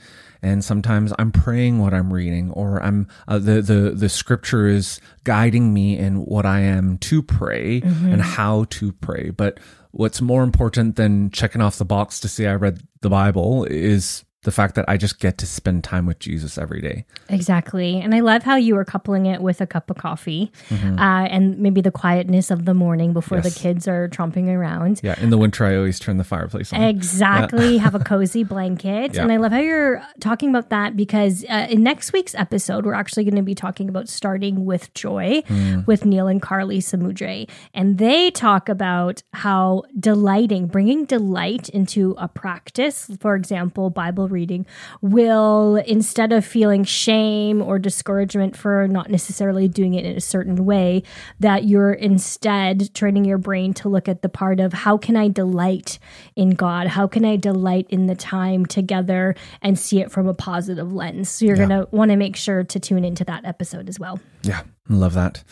and 0.47 0.65
sometimes 0.65 1.13
I'm 1.19 1.33
praying 1.33 1.79
what 1.79 1.93
I'm 1.93 2.13
reading, 2.13 2.51
or 2.53 2.83
I'm 2.83 3.09
uh, 3.27 3.39
the 3.39 3.61
the 3.61 3.91
the 3.91 4.09
scripture 4.09 4.67
is 4.67 5.01
guiding 5.25 5.75
me 5.75 5.99
in 5.99 6.25
what 6.25 6.47
I 6.47 6.61
am 6.61 6.99
to 6.99 7.23
pray 7.23 7.81
mm-hmm. 7.81 8.13
and 8.13 8.23
how 8.23 8.65
to 8.71 8.93
pray. 8.93 9.31
But 9.31 9.59
what's 9.91 10.21
more 10.21 10.43
important 10.43 10.97
than 10.97 11.31
checking 11.31 11.61
off 11.61 11.79
the 11.79 11.85
box 11.85 12.21
to 12.21 12.29
say 12.29 12.47
I 12.47 12.55
read 12.55 12.81
the 13.01 13.11
Bible 13.11 13.65
is 13.65 14.25
the 14.47 14.53
fact 14.53 14.77
that 14.77 14.85
I 14.87 14.97
just 14.97 15.19
get 15.19 15.39
to 15.39 15.47
spend 15.47 15.83
time 15.83 16.07
with 16.07 16.21
Jesus 16.21 16.57
every 16.57 16.81
day. 16.81 17.05
Exactly. 17.29 18.01
And 18.01 18.15
I 18.15 18.21
love 18.21 18.45
how 18.45 18.55
you 18.55 18.77
were 18.77 18.85
coupling 18.85 19.27
it 19.27 19.43
with 19.43 19.61
a 19.61 19.67
cup 19.67 19.91
of 19.91 19.97
coffee 19.97 20.53
mm-hmm. 20.69 21.01
uh, 21.01 21.25
and 21.25 21.59
maybe 21.59 21.81
the 21.81 21.91
quietness 21.91 22.53
of 22.53 22.65
the 22.65 22.73
morning 22.73 23.13
before 23.13 23.39
yes. 23.39 23.53
the 23.53 23.61
kids 23.61 23.89
are 23.89 24.09
tromping 24.09 24.47
around. 24.47 25.01
Yeah. 25.03 25.21
In 25.21 25.31
the 25.31 25.37
winter, 25.37 25.65
I 25.65 25.75
always 25.75 25.99
turn 25.99 26.17
the 26.17 26.23
fireplace 26.23 26.73
on. 26.73 26.81
Exactly. 26.81 27.75
Yeah. 27.75 27.81
Have 27.81 27.97
a 27.97 27.99
cozy 28.13 28.45
blanket. 28.45 29.15
Yeah. 29.15 29.23
And 29.23 29.33
I 29.33 29.39
love 29.39 29.51
how 29.51 29.59
you're 29.59 30.01
talking 30.21 30.51
about 30.51 30.71
that 30.71 30.97
because 30.97 31.45
uh, 31.51 31.67
in 31.69 31.83
next 31.83 32.13
week's 32.13 32.37
episode, 32.37 32.87
we're 32.87 32.95
actually 32.95 33.25
going 33.25 33.35
to 33.35 33.43
be 33.43 33.57
talking 33.57 33.89
about 33.89 34.09
starting 34.09 34.65
with 34.65 34.95
joy 34.95 35.43
mm. 35.49 35.85
with 35.89 36.05
Neil 36.05 36.29
and 36.29 36.41
Carly 36.41 36.79
Samudre. 36.79 37.51
And 37.75 37.99
they 37.99 38.31
talk 38.31 38.69
about 38.69 39.25
how 39.33 39.83
delighting, 39.99 40.69
bringing 40.69 41.05
delight 41.05 41.69
into 41.71 42.15
a 42.17 42.29
practice, 42.29 43.11
for 43.19 43.35
example, 43.35 43.91
Bible 43.91 44.29
reading 44.37 44.67
will, 45.01 45.77
instead 45.87 46.31
of 46.31 46.45
feeling 46.45 46.85
shame 46.85 47.63
or 47.63 47.79
discouragement 47.79 48.55
for 48.55 48.87
not 48.87 49.09
necessarily 49.11 49.67
doing 49.67 49.95
it 49.95 50.05
in 50.05 50.15
a 50.15 50.21
certain 50.21 50.67
way, 50.67 51.03
that 51.41 51.65
you're 51.65 51.95
instead 51.95 52.95
training 52.95 53.25
your 53.25 53.39
brain 53.39 53.73
to 53.73 53.89
look 53.89 54.09
at 54.09 54.21
the 54.21 54.29
part 54.29 54.61
of 54.61 54.75
how 54.75 54.99
can 54.99 55.17
I 55.17 55.29
delight 55.29 55.99
in 56.37 56.51
God? 56.51 56.87
How 56.89 57.07
can 57.07 57.25
I 57.25 57.37
delight 57.37 57.87
in 57.89 58.07
the 58.07 58.15
time 58.15 58.67
together 58.67 59.35
and 59.63 59.79
see 59.79 60.01
it 60.01 60.13
from 60.13 60.29
a 60.29 60.35
positive 60.35 60.93
lens? 60.93 61.31
So 61.31 61.47
you're 61.47 61.57
yeah. 61.57 61.67
going 61.67 61.81
to 61.81 61.97
want 61.97 62.11
to 62.11 62.17
make 62.17 62.37
sure 62.37 62.63
to 62.63 62.79
tune 62.79 63.05
into 63.05 63.25
that 63.25 63.47
episode 63.47 63.89
as 63.89 63.99
well. 63.99 64.21
Yeah, 64.47 64.63
love 64.89 65.15
that. 65.15 65.43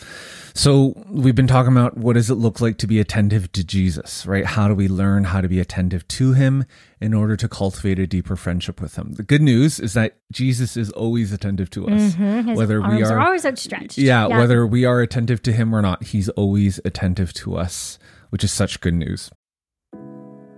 So 0.53 0.93
we've 1.09 1.35
been 1.35 1.47
talking 1.47 1.73
about 1.73 1.97
what 1.97 2.13
does 2.13 2.29
it 2.29 2.35
look 2.35 2.61
like 2.61 2.77
to 2.77 2.87
be 2.87 2.99
attentive 3.01 3.51
to 3.51 3.63
Jesus, 3.63 4.25
right? 4.25 4.45
How 4.45 4.69
do 4.69 4.73
we 4.73 4.87
learn 4.87 5.25
how 5.25 5.41
to 5.41 5.49
be 5.49 5.59
attentive 5.59 6.07
to 6.07 6.31
him 6.31 6.63
in 7.01 7.13
order 7.13 7.35
to 7.35 7.49
cultivate 7.49 7.99
a 7.99 8.07
deeper 8.07 8.37
friendship 8.37 8.79
with 8.79 8.95
him? 8.95 9.13
The 9.13 9.23
good 9.23 9.41
news 9.41 9.81
is 9.81 9.93
that 9.95 10.17
Jesus 10.31 10.77
is 10.77 10.91
always 10.91 11.33
attentive 11.33 11.69
to 11.71 11.89
us. 11.89 12.15
Mm-hmm. 12.15 12.53
whether 12.53 12.79
we 12.81 13.03
are, 13.03 13.17
are, 13.17 13.19
always 13.19 13.45
outstretched. 13.45 13.97
Yeah, 13.97 14.29
yeah, 14.29 14.39
whether 14.39 14.65
we 14.65 14.85
are 14.85 15.01
attentive 15.01 15.41
to 15.43 15.51
him 15.51 15.75
or 15.75 15.81
not, 15.81 16.03
he's 16.05 16.29
always 16.29 16.79
attentive 16.85 17.33
to 17.33 17.57
us, 17.57 17.99
which 18.29 18.43
is 18.43 18.53
such 18.53 18.79
good 18.79 18.93
news. 18.93 19.29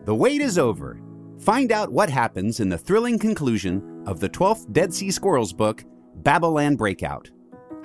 The 0.05 0.13
wait 0.13 0.41
is 0.41 0.59
over. 0.59 1.01
Find 1.39 1.71
out 1.71 1.91
what 1.91 2.11
happens 2.11 2.59
in 2.59 2.69
the 2.69 2.77
thrilling 2.77 3.17
conclusion 3.17 4.03
of 4.05 4.19
the 4.19 4.29
12th 4.29 4.71
Dead 4.73 4.93
Sea 4.93 5.09
Squirrels 5.09 5.53
book, 5.53 5.83
Babylon 6.17 6.75
Breakout. 6.75 7.31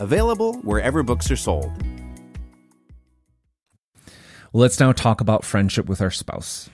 Available 0.00 0.54
wherever 0.58 1.02
books 1.02 1.30
are 1.30 1.36
sold. 1.36 1.70
Well, 4.52 4.62
let's 4.62 4.80
now 4.80 4.92
talk 4.92 5.20
about 5.20 5.44
friendship 5.44 5.86
with 5.86 6.00
our 6.00 6.10
spouse. 6.10 6.70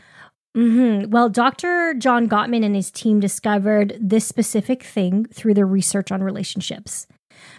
Mm-hmm. 0.56 1.10
Well, 1.10 1.28
Dr. 1.28 1.94
John 1.94 2.28
Gottman 2.28 2.64
and 2.64 2.76
his 2.76 2.92
team 2.92 3.18
discovered 3.18 3.98
this 4.00 4.24
specific 4.24 4.84
thing 4.84 5.24
through 5.26 5.54
their 5.54 5.66
research 5.66 6.12
on 6.12 6.22
relationships. 6.22 7.08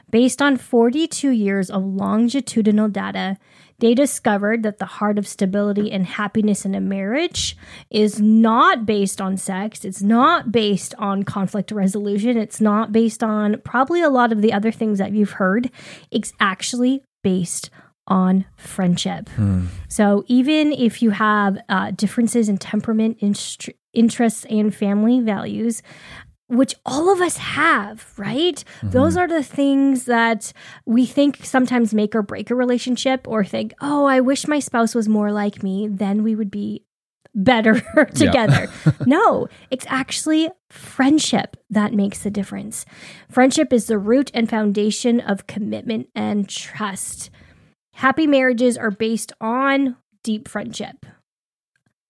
Based 0.10 0.42
on 0.42 0.56
42 0.56 1.32
years 1.32 1.70
of 1.70 1.84
longitudinal 1.84 2.88
data, 2.88 3.38
they 3.80 3.94
discovered 3.94 4.64
that 4.64 4.80
the 4.80 4.86
heart 4.86 5.18
of 5.18 5.28
stability 5.28 5.92
and 5.92 6.06
happiness 6.06 6.66
in 6.66 6.76
a 6.76 6.82
marriage 6.82 7.58
is 7.90 8.22
not 8.22 8.86
based 8.86 9.20
on 9.20 9.38
sex. 9.38 9.84
It's 9.84 10.02
not 10.02 10.52
based 10.52 10.94
on 10.98 11.24
conflict 11.24 11.72
resolution. 11.72 12.38
It's 12.38 12.62
not 12.62 12.92
based 12.92 13.24
on 13.24 13.60
probably 13.62 14.02
a 14.02 14.10
lot 14.10 14.32
of 14.32 14.42
the 14.42 14.54
other 14.54 14.72
things 14.72 14.98
that 15.00 15.12
you've 15.12 15.32
heard. 15.32 15.70
It's 16.12 16.32
actually 16.40 17.04
based 17.24 17.70
on 18.08 18.46
friendship. 18.56 19.30
Hmm. 19.30 19.66
So 19.88 20.24
even 20.28 20.72
if 20.72 21.02
you 21.02 21.10
have 21.10 21.58
uh, 21.70 21.92
differences 21.92 22.48
in 22.50 22.58
temperament, 22.58 23.18
interests, 23.94 24.46
and 24.46 24.74
family 24.74 25.20
values, 25.22 25.82
which 26.48 26.76
all 26.86 27.12
of 27.12 27.22
us 27.22 27.38
have, 27.38 28.14
right? 28.18 28.64
Mm-hmm. 28.78 28.92
Those 28.92 29.18
are 29.18 29.28
the 29.28 29.44
things 29.44 30.06
that 30.06 30.54
we 30.86 31.06
think 31.06 31.44
sometimes 31.44 31.94
make 31.94 32.16
or 32.16 32.22
break 32.22 32.52
a 32.52 32.56
relationship 32.56 33.28
or 33.28 33.44
think, 33.44 33.74
oh, 33.82 34.06
I 34.06 34.20
wish 34.20 34.48
my 34.48 34.60
spouse 34.60 34.94
was 34.94 35.10
more 35.10 35.32
like 35.32 35.64
me. 35.64 35.88
Then 35.88 36.24
we 36.24 36.36
would 36.36 36.52
be 36.52 36.84
better 37.34 37.82
together. 38.16 38.70
no, 39.06 39.48
it's 39.72 39.86
actually 39.90 40.50
friendship 40.70 41.58
that 41.70 41.94
makes 41.94 42.20
the 42.20 42.32
difference. 42.32 42.86
Friendship 43.30 43.74
is 43.74 43.88
the 43.88 43.98
root 43.98 44.32
and 44.34 44.50
foundation 44.50 45.20
of 45.20 45.48
commitment 45.48 46.10
and 46.16 46.48
trust. 46.48 47.30
Happy 47.96 48.28
marriages 48.28 48.78
are 48.78 48.92
based 48.92 49.32
on 49.42 49.96
deep 50.24 50.48
friendship. 50.48 51.06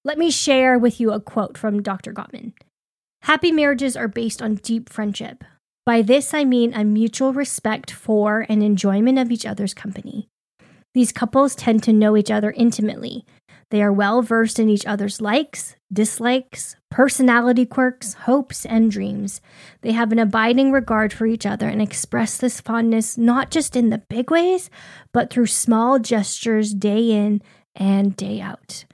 Let 0.04 0.18
me 0.18 0.30
share 0.30 0.78
with 0.78 1.00
you 1.00 1.12
a 1.12 1.20
quote 1.20 1.58
from 1.58 1.82
Dr. 1.82 2.14
Gottman. 2.14 2.54
Happy 3.26 3.52
marriages 3.52 3.98
are 3.98 4.08
based 4.08 4.40
on 4.40 4.54
deep 4.54 4.88
friendship. 4.88 5.44
By 5.84 6.04
this, 6.04 6.32
I 6.32 6.46
mean 6.46 6.76
a 6.76 6.84
mutual 6.84 7.34
respect 7.34 7.90
for 7.90 8.46
and 8.48 8.62
enjoyment 8.62 9.18
of 9.18 9.32
each 9.32 9.48
other's 9.48 9.74
company. 9.74 10.30
These 10.94 11.12
couples 11.12 11.56
tend 11.56 11.82
to 11.84 11.92
know 11.92 12.16
each 12.16 12.30
other 12.30 12.52
intimately. 12.52 13.26
They 13.72 13.82
are 13.82 13.92
well 13.92 14.22
versed 14.22 14.60
in 14.60 14.70
each 14.70 14.86
other's 14.86 15.22
likes, 15.22 15.76
dislikes, 15.92 16.76
personality 16.92 17.66
quirks, 17.66 18.14
hopes, 18.14 18.64
and 18.64 18.92
dreams. 18.92 19.42
They 19.82 19.94
have 19.94 20.12
an 20.12 20.20
abiding 20.20 20.72
regard 20.72 21.12
for 21.12 21.26
each 21.26 21.48
other 21.48 21.68
and 21.68 21.82
express 21.82 22.38
this 22.38 22.62
fondness 22.62 23.18
not 23.18 23.50
just 23.50 23.76
in 23.76 23.90
the 23.90 24.04
big 24.08 24.30
ways, 24.30 24.70
but 25.12 25.32
through 25.32 25.48
small 25.48 25.98
gestures 25.98 26.76
day 26.76 27.10
in 27.10 27.42
and 27.74 28.16
day 28.16 28.40
out. 28.40 28.86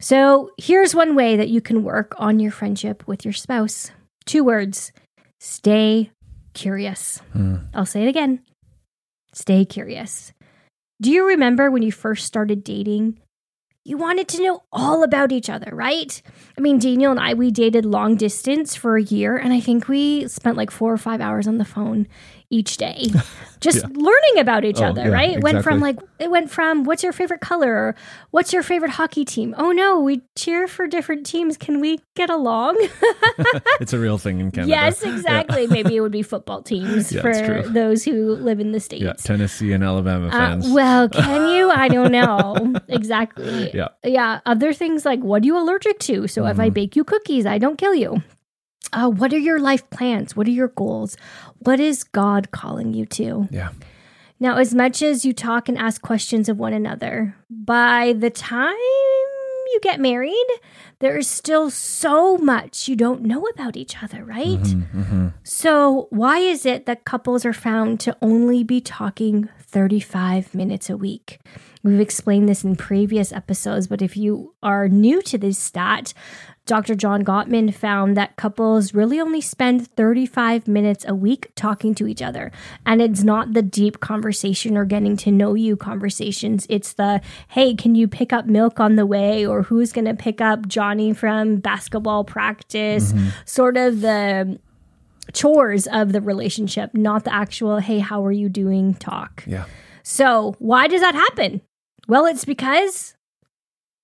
So 0.00 0.50
here's 0.58 0.94
one 0.94 1.14
way 1.16 1.36
that 1.36 1.48
you 1.48 1.60
can 1.60 1.82
work 1.82 2.14
on 2.18 2.38
your 2.38 2.52
friendship 2.52 3.06
with 3.06 3.24
your 3.24 3.34
spouse 3.34 3.90
two 4.26 4.44
words 4.44 4.92
stay 5.40 6.10
curious. 6.52 7.22
Mm. 7.34 7.66
I'll 7.74 7.86
say 7.86 8.02
it 8.02 8.08
again 8.08 8.40
stay 9.32 9.64
curious. 9.64 10.32
Do 11.00 11.10
you 11.10 11.26
remember 11.26 11.70
when 11.70 11.82
you 11.82 11.92
first 11.92 12.26
started 12.26 12.64
dating? 12.64 13.20
You 13.84 13.96
wanted 13.96 14.28
to 14.28 14.42
know 14.42 14.64
all 14.72 15.02
about 15.02 15.32
each 15.32 15.48
other, 15.48 15.70
right? 15.72 16.20
I 16.58 16.60
mean, 16.60 16.78
Daniel 16.78 17.12
and 17.12 17.20
I, 17.20 17.34
we 17.34 17.50
dated 17.50 17.86
long 17.86 18.16
distance 18.16 18.74
for 18.74 18.96
a 18.96 19.02
year, 19.02 19.36
and 19.36 19.52
I 19.52 19.60
think 19.60 19.88
we 19.88 20.26
spent 20.28 20.56
like 20.56 20.70
four 20.70 20.92
or 20.92 20.98
five 20.98 21.20
hours 21.20 21.46
on 21.46 21.58
the 21.58 21.64
phone 21.64 22.08
each 22.50 22.78
day, 22.78 23.06
just 23.60 23.78
yeah. 23.78 23.88
learning 23.92 24.38
about 24.38 24.64
each 24.64 24.80
oh, 24.80 24.86
other, 24.86 25.02
yeah, 25.02 25.08
right? 25.08 25.30
It 25.30 25.36
exactly. 25.38 25.52
went 25.52 25.64
from 25.64 25.80
like, 25.80 25.98
it 26.18 26.30
went 26.30 26.50
from 26.50 26.84
what's 26.84 27.02
your 27.02 27.12
favorite 27.12 27.40
color? 27.40 27.72
Or, 27.74 27.94
what's 28.30 28.52
your 28.52 28.62
favorite 28.62 28.92
hockey 28.92 29.24
team? 29.24 29.54
Oh 29.58 29.72
no, 29.72 30.00
we 30.00 30.22
cheer 30.36 30.66
for 30.66 30.86
different 30.86 31.26
teams. 31.26 31.56
Can 31.56 31.80
we 31.80 32.00
get 32.14 32.30
along? 32.30 32.76
it's 33.80 33.92
a 33.92 33.98
real 33.98 34.18
thing 34.18 34.40
in 34.40 34.50
Canada. 34.50 34.70
Yes, 34.70 35.02
exactly. 35.02 35.62
Yeah. 35.62 35.70
Maybe 35.70 35.96
it 35.96 36.00
would 36.00 36.12
be 36.12 36.22
football 36.22 36.62
teams 36.62 37.14
for 37.20 37.62
those 37.68 38.04
who 38.04 38.34
live 38.36 38.60
in 38.60 38.72
the 38.72 38.80
States. 38.80 39.02
Yeah, 39.02 39.12
Tennessee 39.12 39.72
and 39.72 39.84
Alabama 39.84 40.28
uh, 40.28 40.30
fans. 40.30 40.66
Uh, 40.66 40.74
well, 40.74 41.08
can 41.08 41.48
you? 41.54 41.70
I 41.70 41.88
don't 41.88 42.12
know. 42.12 42.74
exactly. 42.88 43.70
Yeah. 43.74 43.88
Yeah. 44.04 44.40
Other 44.46 44.72
things 44.72 45.04
like, 45.04 45.20
what 45.20 45.42
are 45.42 45.46
you 45.46 45.58
allergic 45.58 45.98
to? 46.00 46.26
So 46.26 46.42
mm-hmm. 46.42 46.50
if 46.50 46.58
I 46.58 46.66
mm-hmm. 46.66 46.74
bake 46.74 46.96
you 46.96 47.04
cookies, 47.04 47.44
I 47.46 47.58
don't 47.58 47.76
kill 47.76 47.94
you. 47.94 48.22
Uh, 48.92 49.08
what 49.08 49.32
are 49.32 49.38
your 49.38 49.60
life 49.60 49.88
plans? 49.90 50.36
What 50.36 50.46
are 50.46 50.52
your 50.52 50.68
goals? 50.68 51.16
What 51.58 51.80
is 51.80 52.04
God 52.04 52.50
calling 52.50 52.94
you 52.94 53.06
to? 53.06 53.48
Yeah. 53.50 53.70
Now, 54.40 54.56
as 54.56 54.74
much 54.74 55.02
as 55.02 55.24
you 55.24 55.32
talk 55.32 55.68
and 55.68 55.76
ask 55.76 56.00
questions 56.00 56.48
of 56.48 56.58
one 56.58 56.72
another, 56.72 57.34
by 57.50 58.14
the 58.16 58.30
time 58.30 58.72
you 58.72 59.80
get 59.82 60.00
married, 60.00 60.46
there 61.00 61.18
is 61.18 61.28
still 61.28 61.70
so 61.70 62.38
much 62.38 62.88
you 62.88 62.96
don't 62.96 63.22
know 63.22 63.44
about 63.46 63.76
each 63.76 64.02
other, 64.02 64.24
right? 64.24 64.46
Mm-hmm, 64.46 65.00
mm-hmm. 65.00 65.28
So, 65.42 66.06
why 66.10 66.38
is 66.38 66.64
it 66.64 66.86
that 66.86 67.04
couples 67.04 67.44
are 67.44 67.52
found 67.52 68.00
to 68.00 68.16
only 68.22 68.62
be 68.62 68.80
talking 68.80 69.48
35 69.68 70.54
minutes 70.54 70.88
a 70.88 70.96
week. 70.96 71.40
We've 71.82 72.00
explained 72.00 72.48
this 72.48 72.64
in 72.64 72.76
previous 72.76 73.32
episodes, 73.32 73.86
but 73.86 74.02
if 74.02 74.16
you 74.16 74.54
are 74.62 74.88
new 74.88 75.22
to 75.22 75.38
this 75.38 75.58
stat, 75.58 76.12
Dr. 76.68 76.94
John 76.94 77.24
Gottman 77.24 77.72
found 77.72 78.14
that 78.16 78.36
couples 78.36 78.92
really 78.92 79.18
only 79.18 79.40
spend 79.40 79.86
35 79.88 80.68
minutes 80.68 81.04
a 81.08 81.14
week 81.14 81.50
talking 81.54 81.94
to 81.94 82.06
each 82.06 82.20
other. 82.20 82.52
And 82.84 83.00
it's 83.00 83.22
not 83.22 83.54
the 83.54 83.62
deep 83.62 84.00
conversation 84.00 84.76
or 84.76 84.84
getting 84.84 85.16
to 85.18 85.32
know 85.32 85.54
you 85.54 85.76
conversations. 85.76 86.66
It's 86.68 86.92
the, 86.92 87.22
hey, 87.48 87.74
can 87.74 87.94
you 87.94 88.06
pick 88.06 88.34
up 88.34 88.44
milk 88.44 88.80
on 88.80 88.96
the 88.96 89.06
way? 89.06 89.46
Or 89.46 89.62
who's 89.62 89.92
going 89.92 90.04
to 90.04 90.14
pick 90.14 90.42
up 90.42 90.68
Johnny 90.68 91.14
from 91.14 91.56
basketball 91.56 92.24
practice? 92.24 93.12
Mm-hmm. 93.12 93.28
Sort 93.46 93.78
of 93.78 94.02
the 94.02 94.58
chores 95.32 95.86
of 95.86 96.12
the 96.12 96.20
relationship, 96.20 96.94
not 96.94 97.24
the 97.24 97.34
actual, 97.34 97.78
hey, 97.78 97.98
how 97.98 98.24
are 98.24 98.32
you 98.32 98.48
doing 98.48 98.94
talk. 98.94 99.44
Yeah. 99.46 99.64
So, 100.02 100.54
why 100.58 100.88
does 100.88 101.00
that 101.00 101.14
happen? 101.14 101.60
Well, 102.06 102.24
it's 102.24 102.44
because 102.44 103.14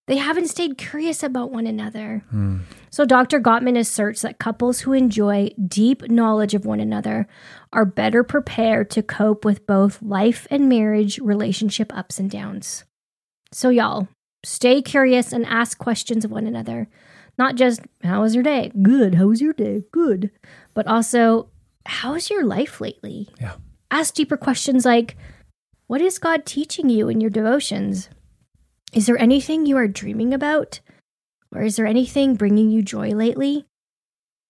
they 0.06 0.16
haven't 0.16 0.48
stayed 0.48 0.76
curious 0.76 1.22
about 1.22 1.50
one 1.50 1.66
another. 1.66 2.22
Hmm. 2.30 2.58
So, 2.90 3.06
Dr. 3.06 3.40
Gottman 3.40 3.78
asserts 3.78 4.22
that 4.22 4.38
couples 4.38 4.80
who 4.80 4.92
enjoy 4.92 5.50
deep 5.66 6.08
knowledge 6.10 6.54
of 6.54 6.66
one 6.66 6.80
another 6.80 7.26
are 7.72 7.86
better 7.86 8.22
prepared 8.22 8.90
to 8.90 9.02
cope 9.02 9.44
with 9.44 9.66
both 9.66 10.02
life 10.02 10.46
and 10.50 10.68
marriage 10.68 11.18
relationship 11.18 11.96
ups 11.96 12.18
and 12.18 12.30
downs. 12.30 12.84
So, 13.50 13.70
y'all, 13.70 14.08
stay 14.44 14.82
curious 14.82 15.32
and 15.32 15.46
ask 15.46 15.78
questions 15.78 16.24
of 16.24 16.30
one 16.30 16.46
another. 16.46 16.88
Not 17.38 17.56
just, 17.56 17.80
how 18.02 18.20
was 18.20 18.34
your 18.34 18.44
day? 18.44 18.70
Good. 18.80 19.14
How 19.14 19.26
was 19.26 19.40
your 19.40 19.54
day? 19.54 19.82
Good. 19.90 20.30
But 20.74 20.86
also, 20.86 21.48
how's 21.86 22.30
your 22.30 22.44
life 22.44 22.80
lately? 22.80 23.28
Yeah. 23.40 23.54
Ask 23.90 24.14
deeper 24.14 24.36
questions 24.36 24.84
like, 24.84 25.16
what 25.86 26.00
is 26.00 26.18
God 26.18 26.44
teaching 26.44 26.88
you 26.88 27.08
in 27.08 27.20
your 27.20 27.30
devotions? 27.30 28.08
Is 28.92 29.06
there 29.06 29.18
anything 29.18 29.66
you 29.66 29.76
are 29.76 29.88
dreaming 29.88 30.34
about? 30.34 30.80
Or 31.52 31.62
is 31.62 31.76
there 31.76 31.86
anything 31.86 32.34
bringing 32.34 32.70
you 32.70 32.82
joy 32.82 33.10
lately? 33.10 33.66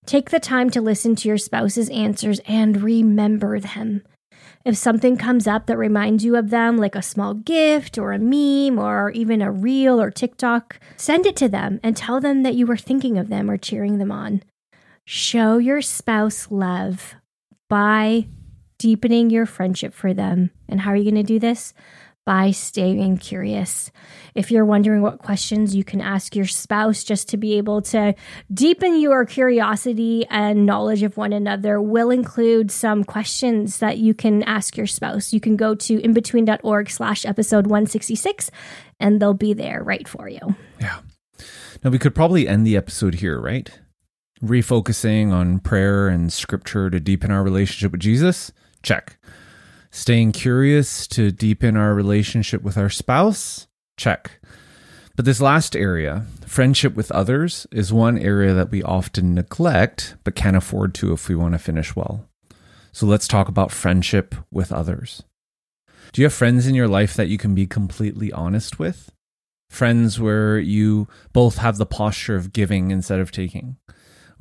Take 0.07 0.31
the 0.31 0.41
time 0.41 0.71
to 0.71 0.81
listen 0.81 1.17
to 1.17 1.29
your 1.29 1.39
spouse's 1.39 1.89
answers 1.91 2.41
and 2.47 2.83
remember 2.83 3.61
them. 3.61 4.03
If 4.65 4.77
something 4.77 5.17
comes 5.17 5.47
up 5.47 5.67
that 5.67 5.77
reminds 5.77 6.25
you 6.25 6.37
of 6.37 6.51
them, 6.51 6.79
like 6.79 6.95
a 6.95 7.03
small 7.03 7.35
gift 7.35 7.99
or 7.99 8.13
a 8.13 8.19
meme 8.19 8.79
or 8.79 9.11
even 9.11 9.43
a 9.43 9.51
reel 9.51 10.01
or 10.01 10.11
TikTok, 10.11 10.79
send 10.97 11.27
it 11.27 11.37
to 11.37 11.49
them 11.49 11.81
and 11.83 11.97
tell 11.97 12.21
them 12.21 12.43
that 12.43 12.55
you 12.55 12.67
were 12.67 12.77
thinking 12.77 13.19
of 13.19 13.29
them 13.29 13.51
or 13.51 13.59
cheering 13.59 13.99
them 13.99 14.13
on. 14.13 14.43
Show 15.05 15.59
your 15.59 15.83
spouse 15.83 16.49
love 16.51 17.15
by 17.69 18.29
deepening 18.79 19.31
your 19.31 19.47
friendship 19.47 19.95
for 19.95 20.15
them. 20.15 20.51
And 20.69 20.81
how 20.81 20.91
are 20.91 20.97
you 20.97 21.11
going 21.11 21.15
to 21.15 21.23
do 21.23 21.39
this? 21.39 21.75
by 22.25 22.51
staying 22.51 23.19
curious. 23.19 23.91
If 24.35 24.51
you're 24.51 24.65
wondering 24.65 25.03
what 25.03 25.19
questions 25.19 25.75
you 25.75 25.85
can 25.85 26.01
ask 26.01 26.35
your 26.35 26.47
spouse 26.47 27.05
just 27.05 27.29
to 27.31 27.37
be 27.37 27.55
able 27.55 27.83
to 27.83 28.15
deepen 28.53 28.99
your 28.99 29.27
curiosity 29.27 30.25
and 30.31 30.65
knowledge 30.65 31.03
of 31.03 31.17
one 31.17 31.33
another, 31.33 31.81
we'll 31.81 32.11
include 32.11 32.71
some 32.71 33.05
questions 33.05 33.79
that 33.79 33.99
you 33.99 34.15
can 34.15 34.43
ask 34.45 34.77
your 34.77 34.87
spouse. 34.87 35.33
You 35.33 35.41
can 35.41 35.57
go 35.57 35.75
to 35.75 36.01
imbetween.org 36.01 36.91
slash 36.91 37.27
episode 37.27 37.67
166 37.67 38.51
and 38.99 39.21
they'll 39.21 39.35
be 39.35 39.53
there 39.53 39.83
right 39.83 40.09
for 40.09 40.29
you. 40.29 40.57
Yeah. 40.81 41.01
Now 41.83 41.91
we 41.91 41.99
could 41.99 42.15
probably 42.15 42.49
end 42.49 42.67
the 42.67 42.77
episode 42.77 43.17
here, 43.17 43.39
right? 43.39 43.71
Refocusing 44.45 45.33
on 45.33 45.59
prayer 45.59 46.07
and 46.07 46.31
scripture 46.31 46.91
to 46.91 47.01
deepen 47.01 47.31
our 47.31 47.43
relationship 47.43 47.93
with 47.93 48.03
Jesus? 48.03 48.53
Check. 48.83 49.17
Staying 49.91 50.33
curious 50.33 51.07
to 51.07 51.33
deepen 51.33 51.79
our 51.79 51.95
relationship 51.95 52.63
with 52.63 52.77
our 52.77 52.91
spouse? 52.91 53.69
Check. 53.97 54.33
But 55.17 55.25
this 55.25 55.41
last 55.41 55.75
area, 55.75 56.27
friendship 56.45 56.95
with 56.95 57.11
others, 57.13 57.67
is 57.73 57.91
one 57.91 58.19
area 58.19 58.53
that 58.53 58.71
we 58.71 58.83
often 58.83 59.35
neglect 59.35 60.17
but 60.25 60.35
can't 60.35 60.59
afford 60.59 60.93
to 60.97 61.15
if 61.15 61.27
we 61.27 61.35
want 61.35 61.55
to 61.55 61.59
finish 61.59 61.97
well. 61.97 62.29
So 62.93 63.07
let's 63.07 63.27
talk 63.27 63.49
about 63.49 63.73
friendship 63.73 64.35
with 64.51 64.71
others. 64.73 65.23
Do 66.13 66.21
you 66.21 66.27
have 66.27 66.35
friends 66.35 66.67
in 66.67 66.75
your 66.75 66.89
life 66.89 67.15
that 67.15 67.29
you 67.29 67.39
can 67.39 67.55
be 67.55 67.67
completely 67.67 68.31
honest 68.31 68.79
with? 68.79 69.11
Friends 69.71 70.21
where 70.21 70.59
you 70.59 71.09
both 71.33 71.57
have 71.57 71.79
the 71.79 71.87
posture 71.87 72.37
of 72.37 72.53
giving 72.53 72.91
instead 72.91 73.21
of 73.21 73.33
taking, 73.33 73.79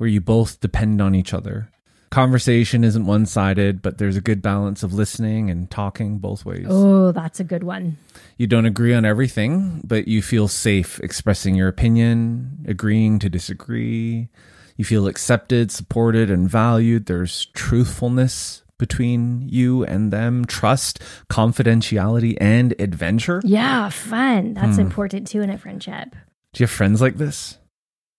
where 0.04 0.10
you 0.10 0.20
both 0.20 0.60
depend 0.60 1.00
on 1.00 1.14
each 1.14 1.32
other, 1.32 1.70
conversation 2.10 2.84
isn't 2.84 3.06
one 3.06 3.24
sided, 3.24 3.80
but 3.80 3.96
there's 3.96 4.18
a 4.18 4.20
good 4.20 4.42
balance 4.42 4.82
of 4.82 4.92
listening 4.92 5.48
and 5.48 5.70
talking 5.70 6.18
both 6.18 6.44
ways. 6.44 6.66
Oh, 6.68 7.10
that's 7.10 7.40
a 7.40 7.44
good 7.44 7.64
one. 7.64 7.96
You 8.36 8.46
don't 8.46 8.66
agree 8.66 8.92
on 8.92 9.06
everything, 9.06 9.80
but 9.82 10.06
you 10.06 10.20
feel 10.20 10.46
safe 10.46 11.00
expressing 11.00 11.54
your 11.54 11.68
opinion, 11.68 12.66
agreeing 12.68 13.18
to 13.20 13.30
disagree. 13.30 14.28
You 14.76 14.84
feel 14.84 15.06
accepted, 15.06 15.72
supported, 15.72 16.30
and 16.30 16.50
valued. 16.50 17.06
There's 17.06 17.46
truthfulness 17.54 18.62
between 18.76 19.48
you 19.48 19.84
and 19.84 20.12
them, 20.12 20.44
trust, 20.44 21.00
confidentiality, 21.30 22.36
and 22.42 22.74
adventure. 22.78 23.40
Yeah, 23.42 23.88
fun. 23.88 24.52
That's 24.52 24.76
hmm. 24.76 24.82
important 24.82 25.28
too 25.28 25.40
in 25.40 25.48
a 25.48 25.56
friendship. 25.56 26.10
Do 26.52 26.62
you 26.62 26.64
have 26.64 26.70
friends 26.70 27.00
like 27.00 27.16
this? 27.16 27.56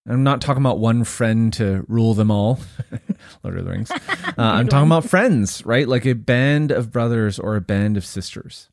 I'm 0.08 0.24
not 0.24 0.40
talking 0.40 0.62
about 0.62 0.78
one 0.78 1.04
friend 1.04 1.52
to 1.54 1.84
rule 1.88 2.14
them 2.14 2.30
all, 2.30 2.60
Lord 3.44 3.58
of 3.58 3.66
the 3.66 3.72
Rings. 3.72 3.92
Uh, 3.92 3.98
I'm 4.38 4.68
talking 4.68 4.88
about 4.88 5.06
friends, 5.06 5.66
right? 5.66 5.88
Like 5.88 6.06
a 6.06 6.14
band 6.14 6.70
of 6.72 6.92
brothers 6.92 7.40
or 7.40 7.56
a 7.56 7.62
band 7.62 7.98
of 7.98 8.06
sisters. 8.06 8.70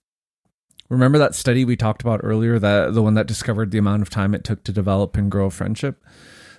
Remember 0.91 1.17
that 1.17 1.35
study 1.35 1.65
we 1.65 1.75
talked 1.75 2.03
about 2.03 2.21
earlier, 2.23 2.59
that 2.59 2.93
the 2.93 3.03
one 3.03 3.15
that 3.15 3.27
discovered 3.27 3.71
the 3.71 3.79
amount 3.79 4.03
of 4.03 4.11
time 4.11 4.35
it 4.35 4.45
took 4.45 4.63
to 4.65 4.73
develop 4.73 5.17
and 5.17 5.31
grow 5.31 5.47
a 5.47 5.51
friendship? 5.51 6.05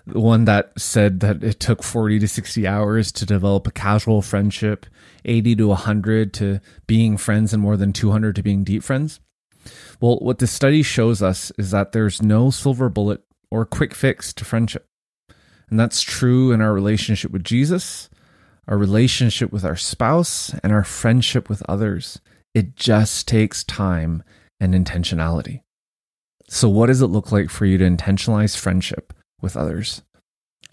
The 0.08 0.20
one 0.20 0.46
that 0.46 0.72
said 0.76 1.20
that 1.20 1.44
it 1.44 1.60
took 1.60 1.84
40 1.84 2.18
to 2.18 2.28
60 2.28 2.66
hours 2.66 3.12
to 3.12 3.28
develop 3.28 3.68
a 3.68 3.72
casual 3.72 4.24
friendship, 4.24 4.88
80 5.24 5.58
to 5.58 5.68
100 5.68 6.34
to 6.34 6.60
being 6.88 7.16
friends, 7.18 7.54
and 7.54 7.62
more 7.62 7.78
than 7.78 7.94
200 7.94 8.36
to 8.36 8.42
being 8.42 8.64
deep 8.64 8.82
friends? 8.84 9.20
Well, 10.02 10.18
what 10.18 10.40
the 10.40 10.48
study 10.48 10.82
shows 10.82 11.22
us 11.22 11.52
is 11.60 11.70
that 11.70 11.92
there's 11.92 12.24
no 12.24 12.50
silver 12.50 12.90
bullet 12.90 13.24
or 13.54 13.66
quick 13.66 13.94
fix 13.94 14.34
to 14.34 14.44
friendship. 14.44 14.88
And 15.70 15.80
that's 15.80 16.02
true 16.02 16.52
in 16.52 16.60
our 16.60 16.74
relationship 16.74 17.30
with 17.30 17.44
Jesus, 17.44 18.10
our 18.68 18.80
relationship 18.80 19.52
with 19.52 19.64
our 19.64 19.76
spouse, 19.76 20.56
and 20.64 20.74
our 20.74 20.84
friendship 20.84 21.50
with 21.50 21.62
others. 21.70 22.20
It 22.56 22.76
just 22.76 23.28
takes 23.28 23.64
time 23.64 24.24
and 24.60 24.74
intentionality. 24.74 25.62
So, 26.50 26.68
what 26.68 26.88
does 26.88 27.04
it 27.04 27.08
look 27.08 27.32
like 27.32 27.52
for 27.52 27.68
you 27.68 27.78
to 27.78 27.86
intentionalize 27.86 28.58
friendship 28.58 29.14
with 29.40 29.56
others? 29.56 30.02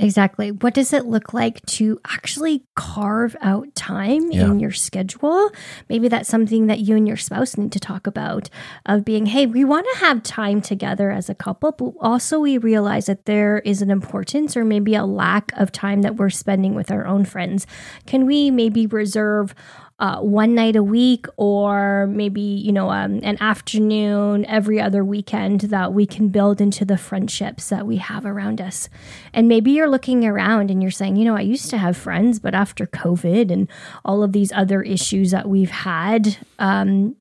Exactly. 0.01 0.51
What 0.51 0.75
does 0.75 0.93
it 0.93 1.05
look 1.05 1.35
like 1.35 1.65
to 1.67 2.01
actually 2.07 2.65
carve 2.75 3.37
out 3.43 3.75
time 3.75 4.33
yeah. 4.33 4.47
in 4.47 4.59
your 4.59 4.73
schedule? 4.73 5.51
Maybe 5.89 6.09
that's 6.09 6.29
something 6.29 6.67
that 6.69 6.81
you 6.81 6.97
and 6.97 7.07
your 7.07 7.17
spouse 7.17 7.57
need 7.57 7.73
to 7.73 7.81
talk 7.81 8.07
about 8.07 8.49
of 8.87 9.05
being, 9.05 9.27
hey, 9.27 9.47
we 9.47 9.65
want 9.65 9.87
to 9.93 9.99
have 10.01 10.23
time 10.23 10.63
together 10.63 11.11
as 11.11 11.29
a 11.29 11.35
couple, 11.35 11.73
but 11.73 11.93
also 12.01 12.41
we 12.41 12.57
realize 12.57 13.07
that 13.07 13.27
there 13.27 13.59
is 13.61 13.83
an 13.83 13.91
importance 13.91 14.57
or 14.57 14.65
maybe 14.65 14.95
a 14.95 15.05
lack 15.05 15.53
of 15.57 15.71
time 15.71 16.03
that 16.03 16.17
we're 16.17 16.31
spending 16.31 16.75
with 16.75 16.91
our 16.91 17.07
own 17.07 17.25
friends. 17.25 17.67
Can 18.07 18.27
we 18.27 18.51
maybe 18.51 18.87
reserve 18.87 19.55
uh, 20.01 20.19
one 20.21 20.55
night 20.55 20.77
a 20.77 20.83
week 20.83 21.27
or 21.37 22.07
maybe 22.07 22.41
you 22.41 22.73
know 22.73 22.91
um, 22.91 23.21
an 23.23 23.37
afternoon 23.41 24.47
every 24.47 24.81
other 24.81 25.05
weekend 25.05 25.61
that 25.61 25.93
we 25.93 26.07
can 26.07 26.29
build 26.29 26.61
into 26.61 26.85
the 26.85 26.97
friendships 26.97 27.69
that 27.69 27.87
we 27.87 27.99
have 27.99 28.25
around 28.25 28.61
us 28.61 28.89
and 29.35 29.47
maybe 29.47 29.71
you're 29.71 29.91
looking 29.91 30.25
around 30.25 30.71
and 30.71 30.83
you're 30.83 30.91
saying 30.91 31.17
you 31.17 31.25
know 31.25 31.37
i 31.37 31.41
used 31.41 31.69
to 31.69 31.77
have 31.77 31.97
friends 31.97 32.39
but 32.39 32.55
after 32.55 32.87
covid 32.87 33.53
and 33.53 33.69
all 34.05 34.23
of 34.23 34.33
these 34.33 34.51
other 34.53 34.83
issues 34.83 35.31
that 35.31 35.49
we've 35.49 35.71
had 35.71 36.39
um, 36.59 37.15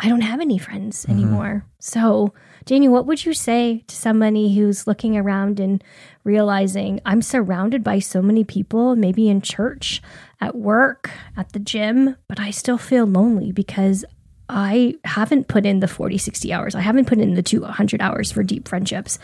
i 0.00 0.08
don't 0.08 0.22
have 0.22 0.40
any 0.40 0.58
friends 0.58 1.06
mm-hmm. 1.06 1.12
anymore 1.12 1.64
so 1.78 2.34
Janie, 2.66 2.88
what 2.88 3.04
would 3.04 3.26
you 3.26 3.34
say 3.34 3.84
to 3.86 3.94
somebody 3.94 4.54
who's 4.54 4.86
looking 4.86 5.18
around 5.18 5.60
and 5.60 5.84
realizing 6.24 6.98
I'm 7.04 7.20
surrounded 7.20 7.84
by 7.84 7.98
so 7.98 8.22
many 8.22 8.42
people, 8.42 8.96
maybe 8.96 9.28
in 9.28 9.42
church, 9.42 10.00
at 10.44 10.54
work, 10.54 11.10
at 11.36 11.52
the 11.52 11.58
gym, 11.58 12.16
but 12.28 12.38
I 12.38 12.50
still 12.50 12.76
feel 12.76 13.06
lonely 13.06 13.50
because 13.50 14.04
I 14.48 14.96
haven't 15.04 15.48
put 15.48 15.64
in 15.64 15.80
the 15.80 15.88
40, 15.88 16.18
60 16.18 16.52
hours. 16.52 16.74
I 16.74 16.80
haven't 16.80 17.06
put 17.06 17.18
in 17.18 17.34
the 17.34 17.42
200 17.42 18.02
hours 18.02 18.30
for 18.30 18.42
deep 18.42 18.68
friendships. 18.68 19.18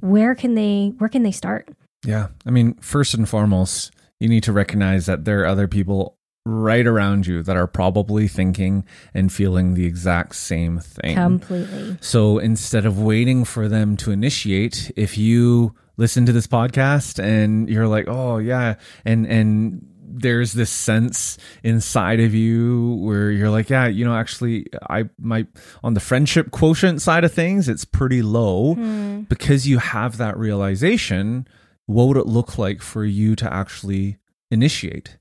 Where 0.00 0.34
can 0.34 0.54
they 0.54 0.94
where 0.98 1.10
can 1.10 1.22
they 1.22 1.32
start? 1.32 1.68
Yeah. 2.04 2.28
I 2.46 2.50
mean, 2.50 2.74
first 2.74 3.12
and 3.12 3.28
foremost, 3.28 3.92
you 4.20 4.28
need 4.28 4.44
to 4.44 4.52
recognize 4.52 5.06
that 5.06 5.24
there 5.24 5.42
are 5.42 5.46
other 5.46 5.68
people 5.68 6.16
right 6.46 6.86
around 6.86 7.26
you 7.26 7.42
that 7.42 7.56
are 7.56 7.66
probably 7.66 8.26
thinking 8.26 8.84
and 9.12 9.30
feeling 9.30 9.74
the 9.74 9.84
exact 9.84 10.34
same 10.34 10.78
thing. 10.78 11.14
Completely. 11.14 11.98
So 12.00 12.38
instead 12.38 12.86
of 12.86 12.98
waiting 12.98 13.44
for 13.44 13.68
them 13.68 13.98
to 13.98 14.12
initiate, 14.12 14.90
if 14.96 15.18
you 15.18 15.74
listen 15.98 16.24
to 16.24 16.32
this 16.32 16.46
podcast 16.46 17.22
and 17.22 17.68
you're 17.68 17.88
like, 17.88 18.06
"Oh, 18.08 18.38
yeah," 18.38 18.76
and 19.04 19.26
and 19.26 19.84
there's 20.10 20.52
this 20.54 20.70
sense 20.70 21.38
inside 21.62 22.20
of 22.20 22.34
you 22.34 22.94
where 23.00 23.30
you're 23.30 23.50
like, 23.50 23.68
yeah, 23.70 23.86
you 23.86 24.04
know, 24.04 24.14
actually, 24.14 24.66
I 24.88 25.08
might 25.18 25.46
on 25.84 25.94
the 25.94 26.00
friendship 26.00 26.50
quotient 26.50 27.02
side 27.02 27.24
of 27.24 27.32
things, 27.32 27.68
it's 27.68 27.84
pretty 27.84 28.22
low 28.22 28.74
Hmm. 28.74 29.20
because 29.22 29.66
you 29.68 29.78
have 29.78 30.16
that 30.16 30.36
realization. 30.36 31.46
What 31.86 32.08
would 32.08 32.16
it 32.16 32.26
look 32.26 32.58
like 32.58 32.82
for 32.82 33.04
you 33.04 33.34
to 33.36 33.52
actually 33.52 34.18
initiate 34.50 35.18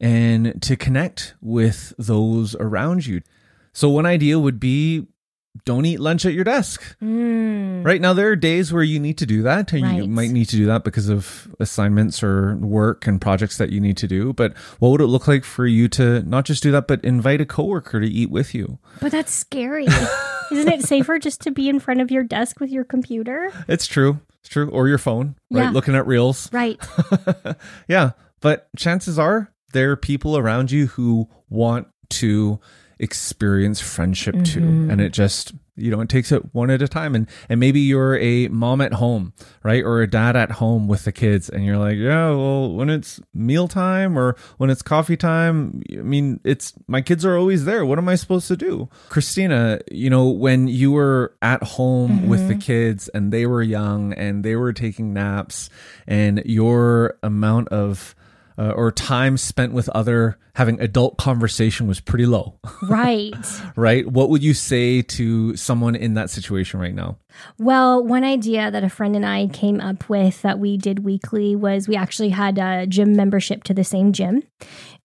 and 0.00 0.60
to 0.62 0.76
connect 0.76 1.34
with 1.40 1.92
those 1.98 2.54
around 2.56 3.06
you? 3.06 3.22
So, 3.72 3.90
one 3.90 4.06
idea 4.06 4.38
would 4.38 4.58
be 4.58 5.06
don't 5.64 5.86
eat 5.86 6.00
lunch 6.00 6.26
at 6.26 6.32
your 6.32 6.44
desk. 6.44 6.96
Mm. 7.02 7.84
Right 7.84 8.00
now, 8.00 8.12
there 8.12 8.28
are 8.28 8.36
days 8.36 8.72
where 8.72 8.82
you 8.82 8.98
need 8.98 9.18
to 9.18 9.26
do 9.26 9.42
that. 9.42 9.72
and 9.72 9.96
You 9.96 10.06
might 10.06 10.30
need 10.30 10.48
to 10.50 10.56
do 10.56 10.66
that 10.66 10.84
because 10.84 11.08
of 11.08 11.54
assignments 11.60 12.22
or 12.22 12.56
work 12.56 13.06
and 13.06 13.20
projects 13.20 13.58
that 13.58 13.70
you 13.70 13.80
need 13.80 13.96
to 13.98 14.08
do. 14.08 14.32
But 14.32 14.56
what 14.78 14.90
would 14.90 15.00
it 15.00 15.06
look 15.06 15.28
like 15.28 15.44
for 15.44 15.66
you 15.66 15.88
to 15.90 16.22
not 16.22 16.44
just 16.44 16.62
do 16.62 16.70
that, 16.72 16.86
but 16.86 17.04
invite 17.04 17.40
a 17.40 17.46
coworker 17.46 18.00
to 18.00 18.06
eat 18.06 18.30
with 18.30 18.54
you? 18.54 18.78
But 19.00 19.12
that's 19.12 19.32
scary. 19.32 19.86
Isn't 20.52 20.68
it 20.68 20.82
safer 20.82 21.18
just 21.18 21.40
to 21.42 21.50
be 21.50 21.68
in 21.68 21.80
front 21.80 22.00
of 22.00 22.10
your 22.10 22.22
desk 22.22 22.60
with 22.60 22.70
your 22.70 22.84
computer? 22.84 23.52
It's 23.68 23.86
true. 23.86 24.20
It's 24.40 24.48
true. 24.48 24.70
Or 24.70 24.86
your 24.86 24.98
phone, 24.98 25.34
right? 25.50 25.64
Yeah. 25.64 25.70
Looking 25.70 25.96
at 25.96 26.06
reels. 26.06 26.52
Right. 26.52 26.80
yeah. 27.88 28.12
But 28.40 28.68
chances 28.76 29.18
are 29.18 29.52
there 29.72 29.90
are 29.92 29.96
people 29.96 30.36
around 30.36 30.70
you 30.70 30.86
who 30.86 31.28
want 31.48 31.88
to 32.10 32.60
experience 32.98 33.80
friendship 33.80 34.34
too. 34.44 34.60
Mm-hmm. 34.60 34.90
And 34.90 35.00
it 35.00 35.12
just, 35.12 35.52
you 35.76 35.90
know, 35.90 36.00
it 36.00 36.08
takes 36.08 36.32
it 36.32 36.54
one 36.54 36.70
at 36.70 36.80
a 36.80 36.88
time. 36.88 37.14
And 37.14 37.28
and 37.48 37.60
maybe 37.60 37.80
you're 37.80 38.16
a 38.18 38.48
mom 38.48 38.80
at 38.80 38.94
home, 38.94 39.34
right? 39.62 39.84
Or 39.84 40.00
a 40.00 40.06
dad 40.06 40.36
at 40.36 40.52
home 40.52 40.88
with 40.88 41.04
the 41.04 41.12
kids, 41.12 41.50
and 41.50 41.64
you're 41.64 41.76
like, 41.76 41.96
yeah, 41.98 42.30
well, 42.30 42.72
when 42.72 42.88
it's 42.88 43.20
mealtime 43.34 44.18
or 44.18 44.36
when 44.56 44.70
it's 44.70 44.80
coffee 44.80 45.16
time, 45.16 45.82
I 45.92 45.96
mean, 45.96 46.40
it's 46.44 46.72
my 46.86 47.02
kids 47.02 47.24
are 47.26 47.36
always 47.36 47.66
there. 47.66 47.84
What 47.84 47.98
am 47.98 48.08
I 48.08 48.14
supposed 48.14 48.48
to 48.48 48.56
do? 48.56 48.88
Christina, 49.10 49.80
you 49.90 50.08
know, 50.08 50.28
when 50.28 50.66
you 50.68 50.92
were 50.92 51.36
at 51.42 51.62
home 51.62 52.28
with 52.28 52.48
the 52.48 52.54
kids 52.54 53.08
and 53.08 53.32
they 53.32 53.46
were 53.46 53.62
young 53.62 54.14
and 54.14 54.44
they 54.44 54.56
were 54.56 54.72
taking 54.72 55.12
naps 55.12 55.68
and 56.06 56.42
your 56.46 57.18
amount 57.22 57.68
of 57.68 58.14
uh, 58.58 58.70
or 58.70 58.90
time 58.92 59.36
spent 59.36 59.72
with 59.72 59.88
other 59.90 60.38
having 60.54 60.80
adult 60.80 61.18
conversation 61.18 61.86
was 61.86 62.00
pretty 62.00 62.24
low, 62.24 62.58
Right. 62.82 63.34
right? 63.76 64.06
What 64.06 64.30
would 64.30 64.42
you 64.42 64.54
say 64.54 65.02
to 65.02 65.54
someone 65.54 65.94
in 65.94 66.14
that 66.14 66.30
situation 66.30 66.80
right 66.80 66.94
now? 66.94 67.18
Well, 67.58 68.02
one 68.02 68.24
idea 68.24 68.70
that 68.70 68.82
a 68.82 68.88
friend 68.88 69.14
and 69.14 69.26
I 69.26 69.48
came 69.48 69.82
up 69.82 70.08
with 70.08 70.40
that 70.40 70.58
we 70.58 70.78
did 70.78 71.04
weekly 71.04 71.54
was 71.54 71.86
we 71.86 71.96
actually 71.96 72.30
had 72.30 72.56
a 72.56 72.86
gym 72.86 73.14
membership 73.14 73.64
to 73.64 73.74
the 73.74 73.84
same 73.84 74.14
gym. 74.14 74.42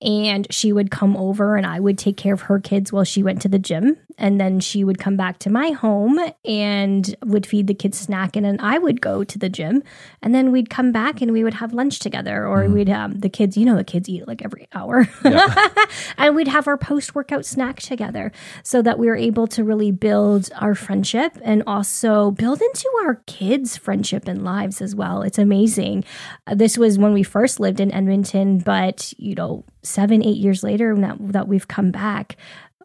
And 0.01 0.47
she 0.51 0.71
would 0.73 0.89
come 0.89 1.15
over 1.17 1.57
and 1.57 1.65
I 1.65 1.79
would 1.81 1.97
take 1.97 2.15
care 2.17 2.33
of 2.33 2.41
her 2.43 2.59
kids 2.59 2.91
while 2.93 3.03
she 3.03 3.21
went 3.21 3.41
to 3.41 3.49
the 3.49 3.59
gym. 3.59 3.97
And 4.17 4.39
then 4.39 4.59
she 4.61 4.83
would 4.85 4.97
come 4.97 5.17
back 5.17 5.37
to 5.39 5.49
my 5.51 5.71
home 5.71 6.17
and 6.45 7.15
would 7.25 7.45
feed 7.45 7.67
the 7.67 7.73
kids 7.75 7.99
snack. 7.99 8.35
And 8.35 8.45
then 8.45 8.59
I 8.61 8.77
would 8.79 9.01
go 9.01 9.23
to 9.25 9.37
the 9.37 9.49
gym. 9.49 9.83
And 10.21 10.33
then 10.33 10.51
we'd 10.51 10.69
come 10.69 10.91
back 10.91 11.21
and 11.21 11.33
we 11.33 11.43
would 11.43 11.53
have 11.55 11.73
lunch 11.73 11.99
together. 11.99 12.47
Or 12.47 12.67
we'd, 12.69 12.89
um, 12.89 13.19
the 13.19 13.29
kids, 13.29 13.40
you 13.57 13.65
know, 13.65 13.75
the 13.75 13.83
kids 13.83 14.07
eat 14.09 14.27
like 14.27 14.43
every 14.43 14.67
hour. 14.73 15.07
and 16.17 16.35
we'd 16.35 16.47
have 16.47 16.67
our 16.67 16.77
post 16.77 17.15
workout 17.15 17.45
snack 17.45 17.79
together 17.81 18.31
so 18.63 18.81
that 18.81 18.99
we 18.99 19.07
were 19.07 19.15
able 19.15 19.47
to 19.47 19.63
really 19.63 19.91
build 19.91 20.49
our 20.57 20.75
friendship 20.75 21.37
and 21.41 21.63
also 21.67 22.31
build 22.31 22.61
into 22.61 22.89
our 23.03 23.15
kids' 23.27 23.77
friendship 23.77 24.27
and 24.27 24.43
lives 24.43 24.81
as 24.81 24.95
well. 24.95 25.21
It's 25.21 25.39
amazing. 25.39 26.03
Uh, 26.47 26.55
this 26.55 26.77
was 26.77 26.97
when 26.97 27.13
we 27.13 27.23
first 27.23 27.59
lived 27.59 27.79
in 27.79 27.91
Edmonton, 27.91 28.59
but 28.59 29.13
you 29.17 29.35
know, 29.35 29.63
seven, 29.83 30.23
eight 30.23 30.37
years 30.37 30.63
later 30.63 30.95
that, 30.95 31.17
that 31.19 31.47
we've 31.47 31.67
come 31.67 31.91
back. 31.91 32.37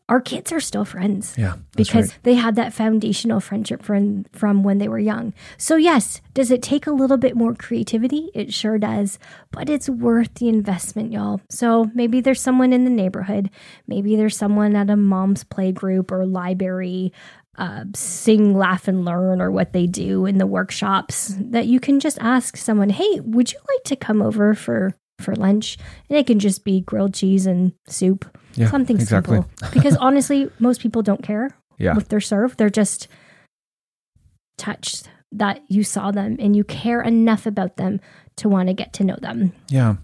Our 0.09 0.21
kids 0.21 0.53
are 0.53 0.61
still 0.61 0.85
friends 0.85 1.35
Yeah, 1.37 1.55
because 1.77 2.15
they 2.23 2.35
had 2.35 2.55
that 2.55 2.73
foundational 2.73 3.41
friendship 3.41 3.83
from 3.83 4.25
from 4.33 4.63
when 4.63 4.79
they 4.79 4.89
were 4.89 5.01
young. 5.01 5.35
So 5.59 5.75
yes, 5.75 6.21
does 6.33 6.53
it 6.53 6.63
take 6.63 6.87
a 6.87 6.93
little 6.93 7.17
bit 7.17 7.35
more 7.35 7.55
creativity? 7.55 8.31
It 8.33 8.55
sure 8.55 8.79
does, 8.79 9.19
but 9.51 9.69
it's 9.69 9.89
worth 9.89 10.35
the 10.35 10.49
investment, 10.49 11.13
y'all. 11.13 11.41
So 11.51 11.91
maybe 11.93 12.21
there's 12.21 12.41
someone 12.41 12.73
in 12.73 12.85
the 12.85 12.91
neighborhood, 12.91 13.51
maybe 13.89 14.15
there's 14.15 14.37
someone 14.37 14.77
at 14.77 14.91
a 14.91 14.97
mom's 14.97 15.43
play 15.43 15.73
group 15.73 16.13
or 16.13 16.25
library, 16.25 17.13
uh, 17.59 17.87
sing, 17.97 18.57
laugh, 18.57 18.87
and 18.87 19.05
learn, 19.05 19.41
or 19.41 19.51
what 19.51 19.73
they 19.73 19.89
do 19.89 20.25
in 20.25 20.39
the 20.39 20.47
workshops 20.47 21.35
that 21.41 21.67
you 21.67 21.81
can 21.81 21.99
just 21.99 22.19
ask 22.21 22.57
someone, 22.57 22.91
"Hey, 22.91 23.19
would 23.21 23.53
you 23.53 23.59
like 23.75 23.85
to 23.87 23.97
come 23.97 24.23
over 24.23 24.55
for?" 24.55 24.95
For 25.19 25.35
lunch, 25.35 25.79
and 26.11 26.19
it 26.19 26.27
can 26.27 26.39
just 26.39 26.63
be 26.63 26.83
grilled 26.83 27.15
cheese 27.15 27.47
and 27.47 27.73
soup, 27.89 28.27
Yeah, 28.57 28.71
something 28.71 28.97
exactly. 28.97 29.37
simple. 29.39 29.71
Because 29.73 29.97
honestly, 29.97 30.51
most 30.59 30.81
people 30.81 31.03
don't 31.03 31.23
care 31.23 31.51
Yeah. 31.79 31.97
if 31.97 32.09
they're 32.09 32.21
served. 32.21 32.59
They're 32.59 32.71
just 32.71 33.09
touched 34.59 35.09
that 35.33 35.61
you 35.69 35.83
saw 35.85 36.11
them 36.11 36.37
and 36.39 36.57
you 36.57 36.65
care 36.65 37.03
enough 37.03 37.47
about 37.47 37.77
them 37.77 38.01
to 38.37 38.51
want 38.51 38.69
to 38.69 38.75
get 38.75 38.93
to 38.93 39.05
know 39.05 39.17
them. 39.17 39.53
Yeah. 39.69 39.97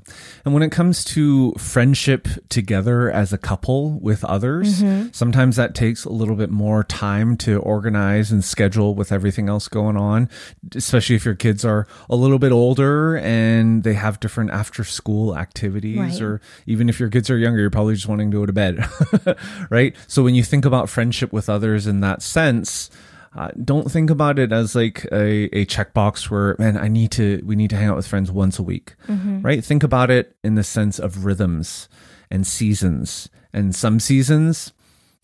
And 0.44 0.54
when 0.54 0.62
it 0.62 0.72
comes 0.72 1.04
to 1.04 1.52
friendship 1.58 2.28
together 2.48 3.10
as 3.10 3.32
a 3.32 3.38
couple 3.38 3.98
with 4.00 4.24
others, 4.24 4.82
mm-hmm. 4.82 5.08
sometimes 5.12 5.56
that 5.56 5.74
takes 5.74 6.06
a 6.06 6.10
little 6.10 6.34
bit 6.34 6.50
more 6.50 6.82
time 6.82 7.36
to 7.38 7.58
organize 7.58 8.32
and 8.32 8.42
schedule 8.42 8.94
with 8.94 9.12
everything 9.12 9.50
else 9.50 9.68
going 9.68 9.98
on, 9.98 10.30
especially 10.74 11.16
if 11.16 11.26
your 11.26 11.34
kids 11.34 11.62
are 11.62 11.86
a 12.08 12.16
little 12.16 12.38
bit 12.38 12.52
older 12.52 13.16
and 13.18 13.82
they 13.84 13.94
have 13.94 14.18
different 14.18 14.50
after 14.50 14.82
school 14.82 15.36
activities, 15.36 15.98
Right. 15.98 16.22
or 16.22 16.40
even 16.66 16.88
if 16.88 16.98
your 16.98 17.10
kids 17.10 17.28
are 17.28 17.36
younger, 17.36 17.60
you're 17.60 17.70
probably 17.70 17.94
just 17.94 18.08
wanting 18.08 18.30
to 18.30 18.36
go 18.36 18.46
to 18.46 18.52
bed, 18.52 18.82
right? 19.70 19.94
So 20.06 20.22
when 20.22 20.34
you 20.34 20.42
think 20.42 20.64
about 20.64 20.88
friendship 20.88 21.34
with 21.34 21.50
others 21.50 21.86
in 21.86 22.00
that 22.00 22.22
sense, 22.22 22.90
uh, 23.34 23.48
don't 23.64 23.90
think 23.90 24.10
about 24.10 24.38
it 24.38 24.52
as 24.52 24.74
like 24.74 25.06
a, 25.10 25.44
a 25.56 25.64
checkbox 25.66 26.30
where 26.30 26.54
man 26.58 26.76
i 26.76 26.86
need 26.88 27.10
to 27.10 27.40
we 27.46 27.56
need 27.56 27.70
to 27.70 27.76
hang 27.76 27.88
out 27.88 27.96
with 27.96 28.06
friends 28.06 28.30
once 28.30 28.58
a 28.58 28.62
week 28.62 28.94
right? 29.42 29.64
Think 29.64 29.82
about 29.82 30.10
it 30.10 30.36
in 30.44 30.54
the 30.54 30.62
sense 30.64 30.98
of 30.98 31.24
rhythms 31.24 31.88
and 32.30 32.46
seasons. 32.46 33.28
And 33.52 33.74
some 33.74 34.00
seasons 34.00 34.72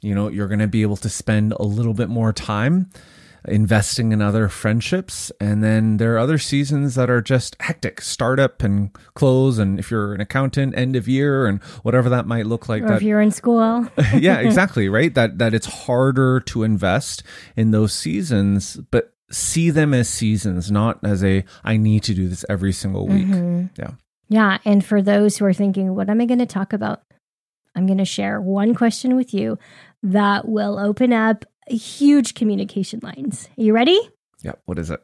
you 0.03 0.15
know 0.15 0.29
you're 0.29 0.49
going 0.49 0.61
to 0.61 0.69
be 0.69 0.83
able 0.83 0.97
to 0.97 1.09
spend 1.09 1.53
a 1.53 1.63
little 1.65 1.95
bit 1.95 2.09
more 2.09 2.33
time 2.33 2.89
investing 3.49 4.13
in 4.13 4.23
other 4.23 4.49
friendships 4.49 5.33
and 5.41 5.63
then 5.63 5.97
there 5.97 6.15
are 6.15 6.19
other 6.19 6.39
seasons 6.39 6.95
that 6.95 7.11
are 7.11 7.21
just 7.21 7.57
hectic 7.61 8.01
startup 8.01 8.63
and 8.63 8.93
close 9.15 9.59
and 9.59 9.79
if 9.79 9.91
you're 9.91 10.15
an 10.15 10.21
accountant 10.21 10.77
end 10.77 10.95
of 10.97 11.09
year 11.09 11.47
and 11.47 11.63
whatever 11.83 12.09
that 12.09 12.27
might 12.27 12.47
look 12.47 12.69
like 12.69 12.83
Or 12.83 12.89
that 12.89 12.97
if 12.97 13.03
you're 13.03 13.21
in 13.21 13.31
school, 13.31 13.89
yeah, 14.15 14.39
exactly, 14.41 14.89
right? 14.89 15.13
That 15.15 15.39
that 15.39 15.55
it's 15.55 15.67
harder 15.67 16.41
to 16.41 16.63
invest 16.63 17.23
in 17.57 17.71
those 17.71 17.93
seasons, 17.93 18.77
but 18.91 19.13
see 19.31 19.71
them 19.71 19.95
as 19.95 20.09
seasons, 20.09 20.71
not 20.71 20.99
as 21.05 21.23
a 21.25 21.45
I 21.65 21.77
need 21.77 22.03
to 22.05 22.15
do 22.15 22.29
this 22.29 22.45
every 22.49 22.73
single 22.73 23.07
week. 23.07 23.27
Mm-hmm. 23.27 23.67
Yeah. 23.79 23.91
yeah. 24.29 24.59
And 24.65 24.85
for 24.85 25.03
those 25.03 25.37
who 25.37 25.45
are 25.45 25.53
thinking, 25.53 25.95
what 25.95 26.09
am 26.09 26.21
I 26.21 26.27
going 26.27 26.39
to 26.39 26.47
talk 26.47 26.73
about? 26.73 27.03
I'm 27.75 27.87
going 27.87 27.99
to 27.99 28.05
share 28.05 28.41
one 28.41 28.75
question 28.75 29.15
with 29.15 29.33
you 29.33 29.59
that 30.03 30.49
will 30.49 30.79
open 30.79 31.13
up 31.13 31.45
huge 31.75 32.35
communication 32.35 33.01
lines. 33.03 33.49
Are 33.59 33.63
you 33.63 33.73
ready? 33.73 33.99
Yeah, 34.43 34.53
what 34.67 34.79
is 34.79 34.91
it? 34.91 35.01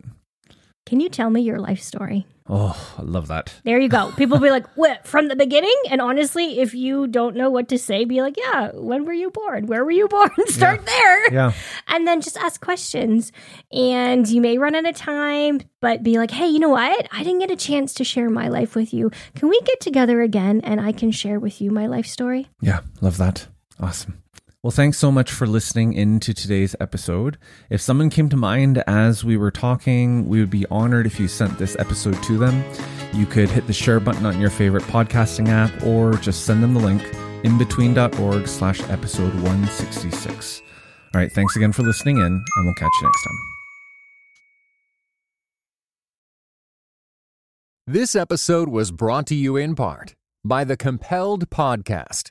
Can 0.87 1.01
you 1.01 1.09
tell 1.09 1.31
me 1.31 1.41
your 1.41 1.59
life 1.59 1.81
story? 1.81 2.27
Oh, 2.47 2.95
I 2.99 3.03
love 3.03 3.29
that. 3.29 3.55
There 3.65 3.81
you 3.81 3.89
go. 3.89 4.13
People 4.13 4.39
be 4.39 4.51
like, 4.51 4.67
what, 4.77 5.07
from 5.07 5.29
the 5.29 5.37
beginning? 5.37 5.75
And 5.89 6.03
honestly, 6.03 6.61
if 6.61 6.75
you 6.75 7.07
don't 7.07 7.37
know 7.37 7.49
what 7.49 7.71
to 7.71 7.79
say, 7.79 8.05
be 8.05 8.21
like, 8.21 8.37
yeah, 8.37 8.71
when 8.75 9.07
were 9.07 9.15
you 9.15 9.31
born? 9.31 9.67
Where 9.67 9.83
were 9.83 9.91
you 9.91 10.09
born? 10.09 10.31
Start 10.49 10.85
there. 10.85 11.33
Yeah. 11.33 11.53
And 11.89 12.07
then 12.07 12.21
just 12.21 12.37
ask 12.37 12.61
questions. 12.61 13.33
And 13.73 14.29
you 14.29 14.43
may 14.43 14.59
run 14.59 14.75
out 14.75 14.87
of 14.87 14.95
time, 14.95 15.63
but 15.81 16.03
be 16.03 16.19
like, 16.19 16.31
hey, 16.31 16.49
you 16.49 16.59
know 16.59 16.69
what? 16.69 17.09
I 17.11 17.23
didn't 17.23 17.41
get 17.41 17.51
a 17.51 17.57
chance 17.57 17.95
to 17.95 18.05
share 18.05 18.29
my 18.29 18.49
life 18.49 18.77
with 18.77 18.93
you. 18.93 19.11
Can 19.35 19.49
we 19.49 19.59
get 19.63 19.81
together 19.81 20.21
again 20.21 20.61
and 20.65 20.83
I 20.83 20.93
can 20.93 21.13
share 21.13 21.41
with 21.41 21.63
you 21.63 21.71
my 21.71 21.87
life 21.87 22.07
story? 22.07 22.49
Yeah, 22.61 22.81
love 23.01 23.17
that. 23.17 23.47
Awesome. 23.81 24.23
Well, 24.65 24.71
thanks 24.71 24.97
so 24.97 25.13
much 25.13 25.31
for 25.31 25.47
listening 25.47 25.93
into 25.93 26.33
today's 26.33 26.75
episode. 26.81 27.37
If 27.69 27.83
someone 27.83 28.09
came 28.09 28.31
to 28.31 28.37
mind 28.39 28.83
as 28.87 29.23
we 29.23 29.37
were 29.37 29.51
talking, 29.51 30.27
we 30.27 30.41
would 30.41 30.49
be 30.49 30.65
honored 30.71 31.05
if 31.05 31.21
you 31.21 31.29
sent 31.29 31.59
this 31.59 31.77
episode 31.79 32.23
to 32.23 32.39
them. 32.39 32.65
You 33.13 33.27
could 33.27 33.51
hit 33.51 33.67
the 33.67 33.75
share 33.75 34.01
button 34.01 34.25
on 34.25 34.41
your 34.41 34.49
favorite 34.49 34.85
podcasting 34.85 35.49
app 35.49 35.85
or 35.85 36.15
just 36.15 36.47
send 36.47 36.63
them 36.63 36.73
the 36.73 36.81
link 36.81 37.03
imbetween.org 37.43 38.49
slash 38.49 38.81
episode 38.89 39.35
166. 39.35 40.63
All 41.15 41.21
right, 41.21 41.31
thanks 41.31 41.55
again 41.57 41.73
for 41.73 41.83
listening 41.83 42.17
in, 42.17 42.25
and 42.25 42.65
we'll 42.65 42.73
catch 42.73 42.89
you 43.03 43.07
next 43.07 43.23
time. 43.23 43.39
This 47.87 48.17
episode 48.17 48.71
was 48.71 48.91
brought 48.91 49.27
to 49.27 49.35
you 49.35 49.59
in 49.59 49.75
part 49.75 50.15
by 50.43 50.65
the 50.65 50.79
Compelled 50.79 51.51
Podcast, 51.51 52.31